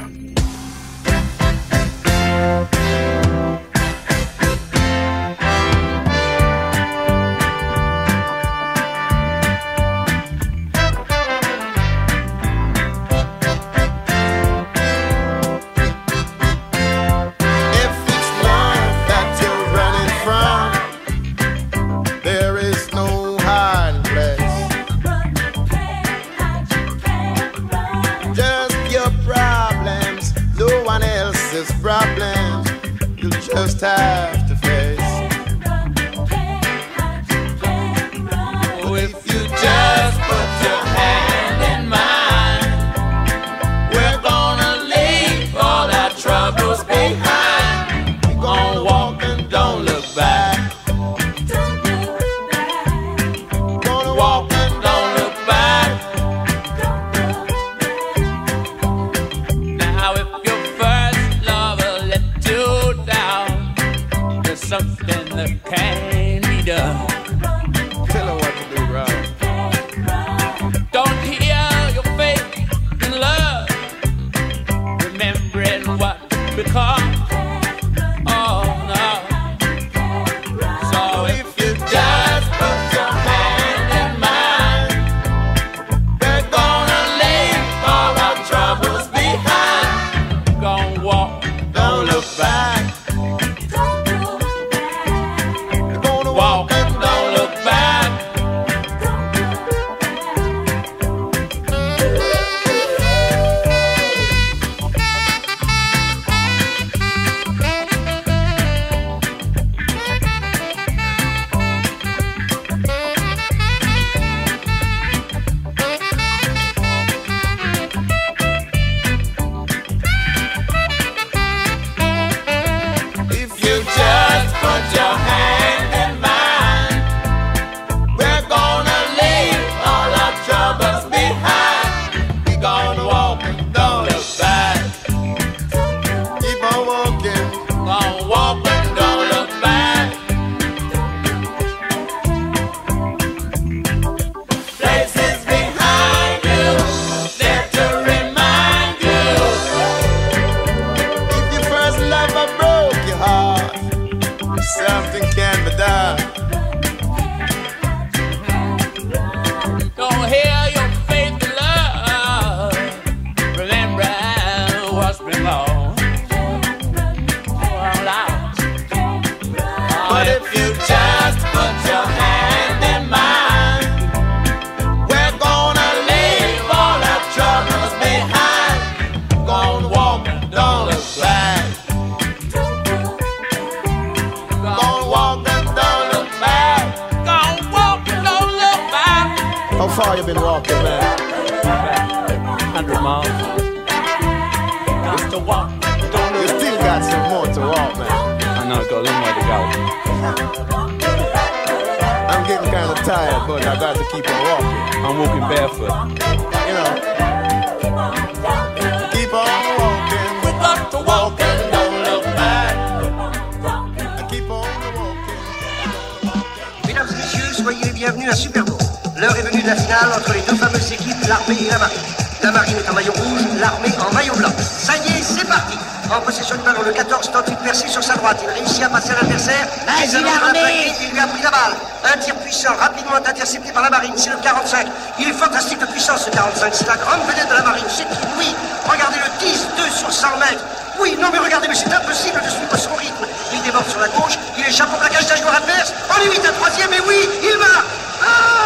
L'heure 219.26 219.38
est 219.38 219.50
venue 219.50 219.62
de 219.62 219.66
la 219.66 219.74
finale 219.74 220.12
entre 220.16 220.32
les 220.34 220.40
deux 220.42 220.54
fameuses 220.54 220.92
équipes, 220.92 221.26
l'armée 221.26 221.58
et 221.60 221.68
la 221.68 221.78
marine. 221.78 221.98
La 222.44 222.52
marine 222.52 222.76
est 222.78 222.88
en 222.88 222.92
maillot 222.92 223.12
rouge, 223.12 223.42
l'armée 223.58 223.90
en 223.98 224.14
maillot 224.14 224.36
blanc. 224.36 224.52
Ça 224.60 224.92
y 224.98 225.18
est, 225.18 225.22
c'est 225.22 225.44
parti 225.44 225.76
En 226.14 226.20
possession 226.20 226.54
du 226.54 226.62
ballon, 226.62 226.82
le 226.86 226.92
14 226.92 227.32
tente 227.32 227.48
une 227.48 227.56
percée 227.56 227.88
sur 227.88 228.04
sa 228.04 228.14
droite. 228.14 228.38
Il 228.44 228.48
réussit 228.54 228.84
à 228.84 228.88
passer 228.88 229.10
à 229.10 229.14
l'adversaire. 229.14 229.66
Vas-y, 229.84 230.22
de 230.22 230.24
l'armée 230.24 230.94
Il 231.02 231.10
lui 231.10 231.18
a 231.18 231.26
pris 231.26 231.42
la 231.42 231.50
balle. 231.50 231.74
Un 232.04 232.16
tir 232.18 232.36
puissant, 232.36 232.76
rapidement 232.78 233.16
intercepté 233.16 233.72
par 233.72 233.82
la 233.82 233.90
marine. 233.90 234.12
C'est 234.14 234.30
le 234.30 234.36
45. 234.36 234.86
Il 235.18 235.28
est 235.28 235.32
fantastique 235.32 235.80
de 235.80 235.86
puissance, 235.86 236.26
ce 236.26 236.30
45. 236.30 236.72
C'est 236.72 236.86
la 236.86 236.94
grande 236.94 237.26
vedette 237.26 237.48
de 237.48 237.54
la 237.54 237.62
marine. 237.62 237.86
C'est 237.88 238.06
Oui 238.38 238.54
Regardez 238.88 239.18
le 239.18 239.44
10-2 239.44 239.90
sur 239.90 240.12
100 240.12 240.36
mètres. 240.38 240.64
Oui, 241.00 241.18
non 241.20 241.30
mais 241.32 241.38
regardez, 241.40 241.66
mais 241.66 241.74
c'est 241.74 241.92
impossible 241.92 242.40
de 242.44 242.48
suivre 242.48 242.76
son 242.76 242.94
rythme. 242.94 243.26
Il 243.52 243.60
déborde 243.62 243.88
sur 243.88 243.98
la 243.98 244.08
gauche, 244.08 244.38
il 244.56 244.64
échappe 244.64 244.94
au 244.94 244.96
plaquage 244.98 245.26
d'un 245.26 245.36
joueur 245.36 245.56
adverse. 245.56 245.92
On 246.14 246.20
lui 246.24 246.38
un 246.38 246.52
troisième, 246.52 246.92
et 246.92 247.00
oui, 247.08 247.28
il 247.42 247.58
marque 247.58 247.86
Ah 248.22 248.65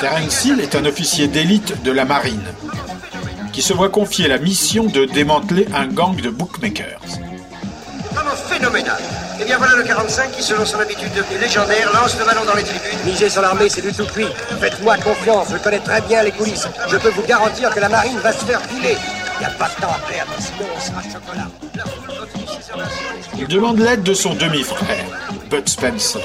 Terence 0.00 0.44
Hill 0.44 0.60
est 0.60 0.74
un 0.74 0.84
officier 0.84 1.26
d'élite 1.28 1.82
de 1.82 1.90
la 1.90 2.04
marine 2.04 2.42
qui 3.52 3.62
se 3.62 3.72
voit 3.72 3.88
confier 3.88 4.28
la 4.28 4.36
mission 4.36 4.84
de 4.84 5.06
démanteler 5.06 5.66
un 5.74 5.86
gang 5.86 6.14
de 6.20 6.28
bookmakers. 6.28 7.00
Vraiment 8.12 8.36
phénoménal. 8.36 9.00
Et 9.40 9.44
bien 9.44 9.56
voilà 9.56 9.76
le 9.76 9.84
45 9.84 10.32
qui, 10.32 10.42
selon 10.42 10.66
son 10.66 10.78
habitude 10.80 11.12
devenue 11.14 11.40
légendaire, 11.40 11.90
lance 11.94 12.18
le 12.18 12.26
ballon 12.26 12.44
dans 12.44 12.54
les 12.54 12.64
tribunes. 12.64 12.98
Miser 13.06 13.30
sur 13.30 13.40
l'armée, 13.40 13.70
c'est 13.70 13.80
du 13.80 13.92
tout 13.92 14.04
cuit. 14.04 14.26
Faites-moi 14.60 14.98
confiance, 14.98 15.48
je 15.50 15.56
connais 15.56 15.78
très 15.78 16.02
bien 16.02 16.22
les 16.22 16.32
coulisses. 16.32 16.68
Je 16.88 16.96
peux 16.98 17.10
vous 17.10 17.22
garantir 17.22 17.70
que 17.74 17.80
la 17.80 17.88
marine 17.88 18.18
va 18.18 18.32
se 18.32 18.44
faire 18.44 18.60
piler. 18.62 18.96
Il 19.36 19.40
n'y 19.40 19.46
a 19.46 19.50
pas 19.50 19.68
de 19.68 19.80
temps 19.80 19.92
à 19.92 20.10
perdre, 20.10 20.32
sinon 20.38 20.68
on 20.76 20.80
sera 20.80 21.02
chocolat. 21.02 21.48
Il 23.38 23.46
demande 23.48 23.78
l'aide 23.78 24.02
de 24.02 24.14
son 24.14 24.34
demi-frère, 24.34 25.04
Bud 25.50 25.68
Spencer, 25.68 26.22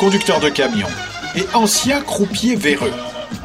conducteur 0.00 0.40
de 0.40 0.48
camion 0.48 0.88
et 1.36 1.46
ancien 1.54 2.00
croupier 2.00 2.56
véreux. 2.56 2.92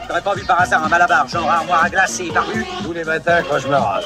T'aurais 0.08 0.22
pas 0.22 0.34
vu 0.34 0.44
par 0.46 0.62
hasard 0.62 0.84
un 0.84 0.90
malabar, 0.90 1.28
genre 1.28 1.50
un 1.50 1.56
armoire 1.56 1.84
à 1.86 1.90
glace 1.90 2.20
et 2.20 2.32
barbu 2.32 2.66
Tous 2.84 2.94
les 2.94 3.04
matins 3.04 3.42
quand 3.50 3.60
je 3.60 3.68
me 3.68 3.76
rase. 3.76 4.06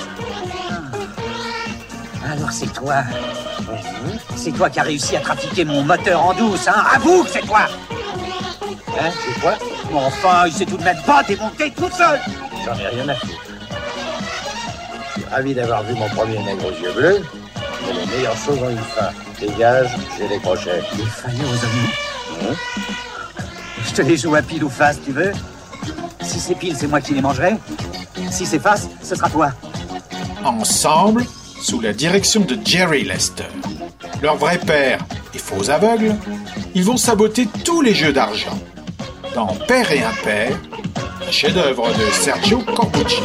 Alors 2.32 2.52
c'est 2.52 2.74
toi. 2.74 3.04
C'est 4.36 4.52
toi 4.52 4.70
qui 4.70 4.80
as 4.80 4.84
réussi 4.84 5.16
à 5.16 5.20
trafiquer 5.20 5.66
mon 5.66 5.84
moteur 5.84 6.24
en 6.24 6.34
douce, 6.34 6.68
hein 6.68 6.84
Avoue 6.94 7.24
que 7.24 7.30
c'est 7.30 7.46
toi 7.46 7.68
Hein? 8.98 9.10
C'est 9.26 9.42
quoi? 9.42 9.54
Mais 9.92 10.00
enfin, 10.00 10.48
il 10.48 10.54
sait 10.54 10.66
tout 10.66 10.78
de 10.78 10.84
même 10.84 11.02
pas 11.06 11.22
démonter 11.24 11.70
tout 11.72 11.90
seul 11.92 12.20
J'en 12.64 12.76
ai 12.76 12.88
rien 12.88 13.10
à 13.10 13.16
foutre. 13.16 13.34
Je 15.16 15.22
suis 15.22 15.30
ravi 15.30 15.54
d'avoir 15.54 15.84
vu 15.84 15.94
mon 15.96 16.08
premier 16.10 16.40
nègre 16.40 16.66
aux 16.68 16.84
yeux 16.84 16.94
bleus. 16.94 17.22
Mais 17.86 17.94
les 17.94 18.06
meilleures 18.06 18.38
choses 18.38 18.62
ont 18.64 18.70
une 18.70 18.78
fin. 18.78 19.10
Dégage, 19.40 19.90
j'ai 20.18 20.28
les 20.30 20.40
crochets. 20.40 20.82
Les 20.98 21.04
faillots 21.06 21.44
aux 21.44 22.46
oignons 22.46 22.56
Je 23.88 23.94
te 23.94 24.02
les 24.02 24.18
joue 24.18 24.36
à 24.36 24.42
pile 24.42 24.64
ou 24.64 24.70
face, 24.70 25.00
tu 25.04 25.12
veux 25.12 25.32
Si 26.22 26.40
c'est 26.40 26.56
pile, 26.56 26.76
c'est 26.78 26.88
moi 26.88 27.02
qui 27.02 27.14
les 27.14 27.22
mangerai. 27.22 27.54
Si 28.32 28.46
c'est 28.46 28.60
face, 28.60 28.90
ce 29.02 29.16
sera 29.16 29.30
toi. 29.30 29.52
Ensemble, 30.44 31.26
sous 31.62 31.80
la 31.80 31.94
direction 31.94 32.42
de 32.42 32.58
Jerry 32.64 33.04
Lester, 33.04 33.44
leur 34.22 34.36
vrai 34.36 34.58
père 34.58 35.00
et 35.34 35.38
faux 35.38 35.70
aveugle, 35.70 36.16
ils 36.74 36.84
vont 36.84 36.98
saboter 36.98 37.48
tous 37.64 37.82
les 37.82 37.94
jeux 37.94 38.14
d'argent. 38.14 38.60
Dans 39.34 39.48
Père 39.68 39.92
et 39.92 40.04
Impair, 40.04 40.58
un 41.28 41.32
chef-d'œuvre 41.32 41.88
de 41.90 42.06
Sergio 42.12 42.60
Corbucci. 42.60 43.22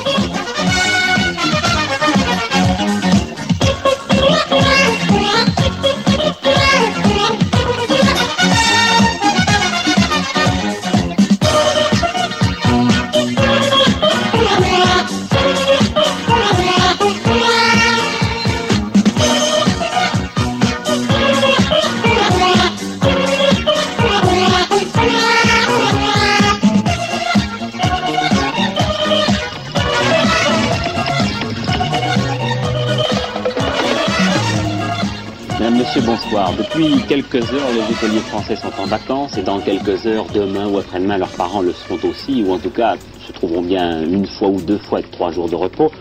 Depuis 36.80 37.02
quelques 37.02 37.52
heures, 37.52 37.72
les 37.74 37.94
écoliers 37.94 38.20
français 38.20 38.56
sont 38.56 38.72
en 38.78 38.86
vacances 38.86 39.36
et 39.36 39.42
dans 39.42 39.60
quelques 39.60 40.06
heures, 40.06 40.24
demain 40.32 40.66
ou 40.66 40.78
après-demain, 40.78 41.18
leurs 41.18 41.28
parents 41.28 41.60
le 41.60 41.74
seront 41.74 41.98
aussi, 42.08 42.42
ou 42.42 42.52
en 42.52 42.58
tout 42.58 42.70
cas 42.70 42.94
se 43.26 43.32
trouveront 43.32 43.60
bien 43.60 44.02
une 44.02 44.24
fois 44.24 44.48
ou 44.48 44.58
deux 44.62 44.78
fois 44.78 45.00
avec 45.00 45.10
trois 45.10 45.30
jours 45.30 45.46
de 45.46 45.56
repos 45.56 45.92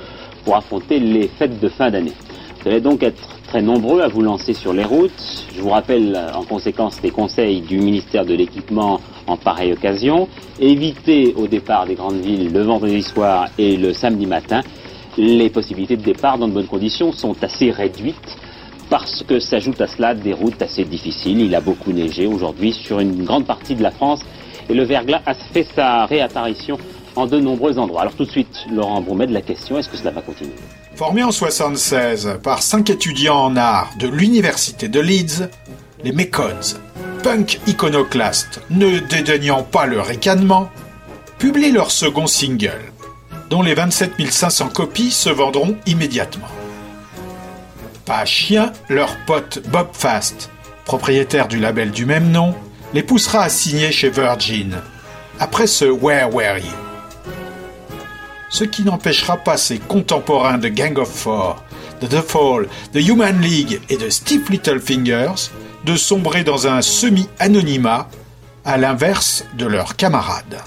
pour 0.46 0.56
affronter 0.56 1.00
les 1.00 1.28
fêtes 1.28 1.60
de 1.60 1.68
fin 1.68 1.92
d'année. 1.92 2.14
Vous 2.62 2.70
allez 2.70 2.80
donc 2.80 3.04
être 3.04 3.28
très 3.46 3.62
nombreux 3.62 4.00
à 4.00 4.08
vous 4.08 4.22
lancer 4.22 4.54
sur 4.54 4.72
les 4.72 4.86
routes. 4.86 5.44
Je 5.54 5.62
vous 5.62 5.72
rappelle 5.72 6.18
en 6.34 6.44
conséquence 6.44 7.02
les 7.04 7.12
conseils 7.12 7.60
du 7.60 7.78
ministère 7.78 8.26
de 8.26 8.34
l'Équipement 8.34 9.02
en 9.28 9.36
pareille 9.36 9.74
occasion. 9.74 10.30
Évitez 10.62 11.34
au 11.36 11.48
départ 11.48 11.88
des 11.88 11.96
grandes 11.96 12.22
villes 12.22 12.54
le 12.54 12.62
vendredi 12.62 13.02
soir 13.02 13.48
et 13.58 13.76
le 13.76 13.92
samedi 13.92 14.26
matin. 14.28 14.62
Les 15.18 15.50
possibilités 15.50 15.98
de 15.98 16.04
départ 16.04 16.38
dans 16.38 16.48
de 16.48 16.54
bonnes 16.54 16.68
conditions 16.68 17.12
sont 17.12 17.36
assez 17.44 17.70
réduites 17.70 18.38
parce 18.90 19.24
que 19.24 19.40
s'ajoutent 19.40 19.82
à 19.82 19.88
cela 19.88 20.14
des 20.14 20.34
routes 20.34 20.62
assez 20.62 20.84
difficiles. 20.84 21.42
Il 21.42 21.56
a 21.56 21.62
beaucoup 21.62 21.92
neigé 21.92 22.26
aujourd'hui 22.26 22.74
sur 22.74 23.00
une 23.00 23.24
grande 23.24 23.46
partie 23.46 23.76
de 23.76 23.84
la 23.84 23.92
France 23.92 24.22
et 24.70 24.74
le 24.74 24.84
verglas 24.84 25.22
a 25.26 25.34
fait 25.34 25.68
sa 25.76 26.06
réapparition 26.06 26.78
en 27.16 27.26
de 27.28 27.40
nombreux 27.40 27.78
endroits. 27.78 28.02
Alors 28.02 28.16
tout 28.16 28.26
de 28.26 28.32
suite, 28.32 28.66
Laurent 28.72 29.02
Broumet 29.02 29.28
de 29.28 29.34
la 29.34 29.42
question, 29.42 29.78
est-ce 29.78 29.90
que 29.90 29.98
cela 29.98 30.12
va 30.12 30.22
continuer? 30.22 30.54
Formés 30.96 31.24
en 31.24 31.32
76 31.32 32.40
par 32.44 32.62
cinq 32.62 32.90
étudiants 32.90 33.46
en 33.46 33.56
art 33.56 33.92
de 34.00 34.08
l'université 34.08 34.88
de 34.88 35.00
Leeds, 35.00 35.50
les 36.04 36.12
Mekons, 36.12 36.78
punk 37.24 37.60
iconoclastes 37.68 38.62
ne 38.70 39.00
dédaignant 39.00 39.64
pas 39.64 39.86
le 39.86 40.02
ricanement, 40.02 40.70
publient 41.38 41.72
leur 41.72 41.92
second 41.92 42.28
single, 42.28 42.92
dont 43.50 43.62
les 43.62 43.74
27 43.74 44.12
500 44.30 44.70
copies 44.70 45.12
se 45.12 45.30
vendront 45.30 45.76
immédiatement. 45.86 46.48
Chien, 48.26 48.72
leur 48.90 49.16
pote 49.26 49.62
Bob 49.68 49.90
Fast, 49.94 50.50
propriétaire 50.86 51.48
du 51.48 51.60
label 51.60 51.92
du 51.92 52.06
même 52.06 52.32
nom, 52.32 52.56
les 52.94 53.04
poussera 53.04 53.44
à 53.44 53.50
signer 53.50 53.92
chez 53.92 54.10
Virgin, 54.10 54.78
après 55.40 55.68
ce 55.68 55.86
Where 55.86 56.34
Were 56.34 56.58
You 56.58 56.90
ce 58.50 58.64
qui 58.64 58.84
n'empêchera 58.84 59.38
pas 59.38 59.58
ses 59.58 59.78
contemporains 59.78 60.58
de 60.58 60.68
Gang 60.68 60.98
of 60.98 61.10
Four, 61.10 61.64
The 62.02 62.22
Fall, 62.22 62.68
de 62.94 63.00
Human 63.00 63.40
League 63.42 63.80
et 63.90 63.98
de 63.98 64.10
Stiff 64.10 64.50
Little 64.50 64.80
Fingers 64.80 65.52
de 65.86 65.96
sombrer 65.96 66.44
dans 66.44 66.68
un 66.68 66.82
semi-anonymat 66.82 68.10
à 68.66 68.78
l'inverse 68.78 69.46
de 69.58 69.66
leurs 69.66 69.96
camarades. 69.96 70.62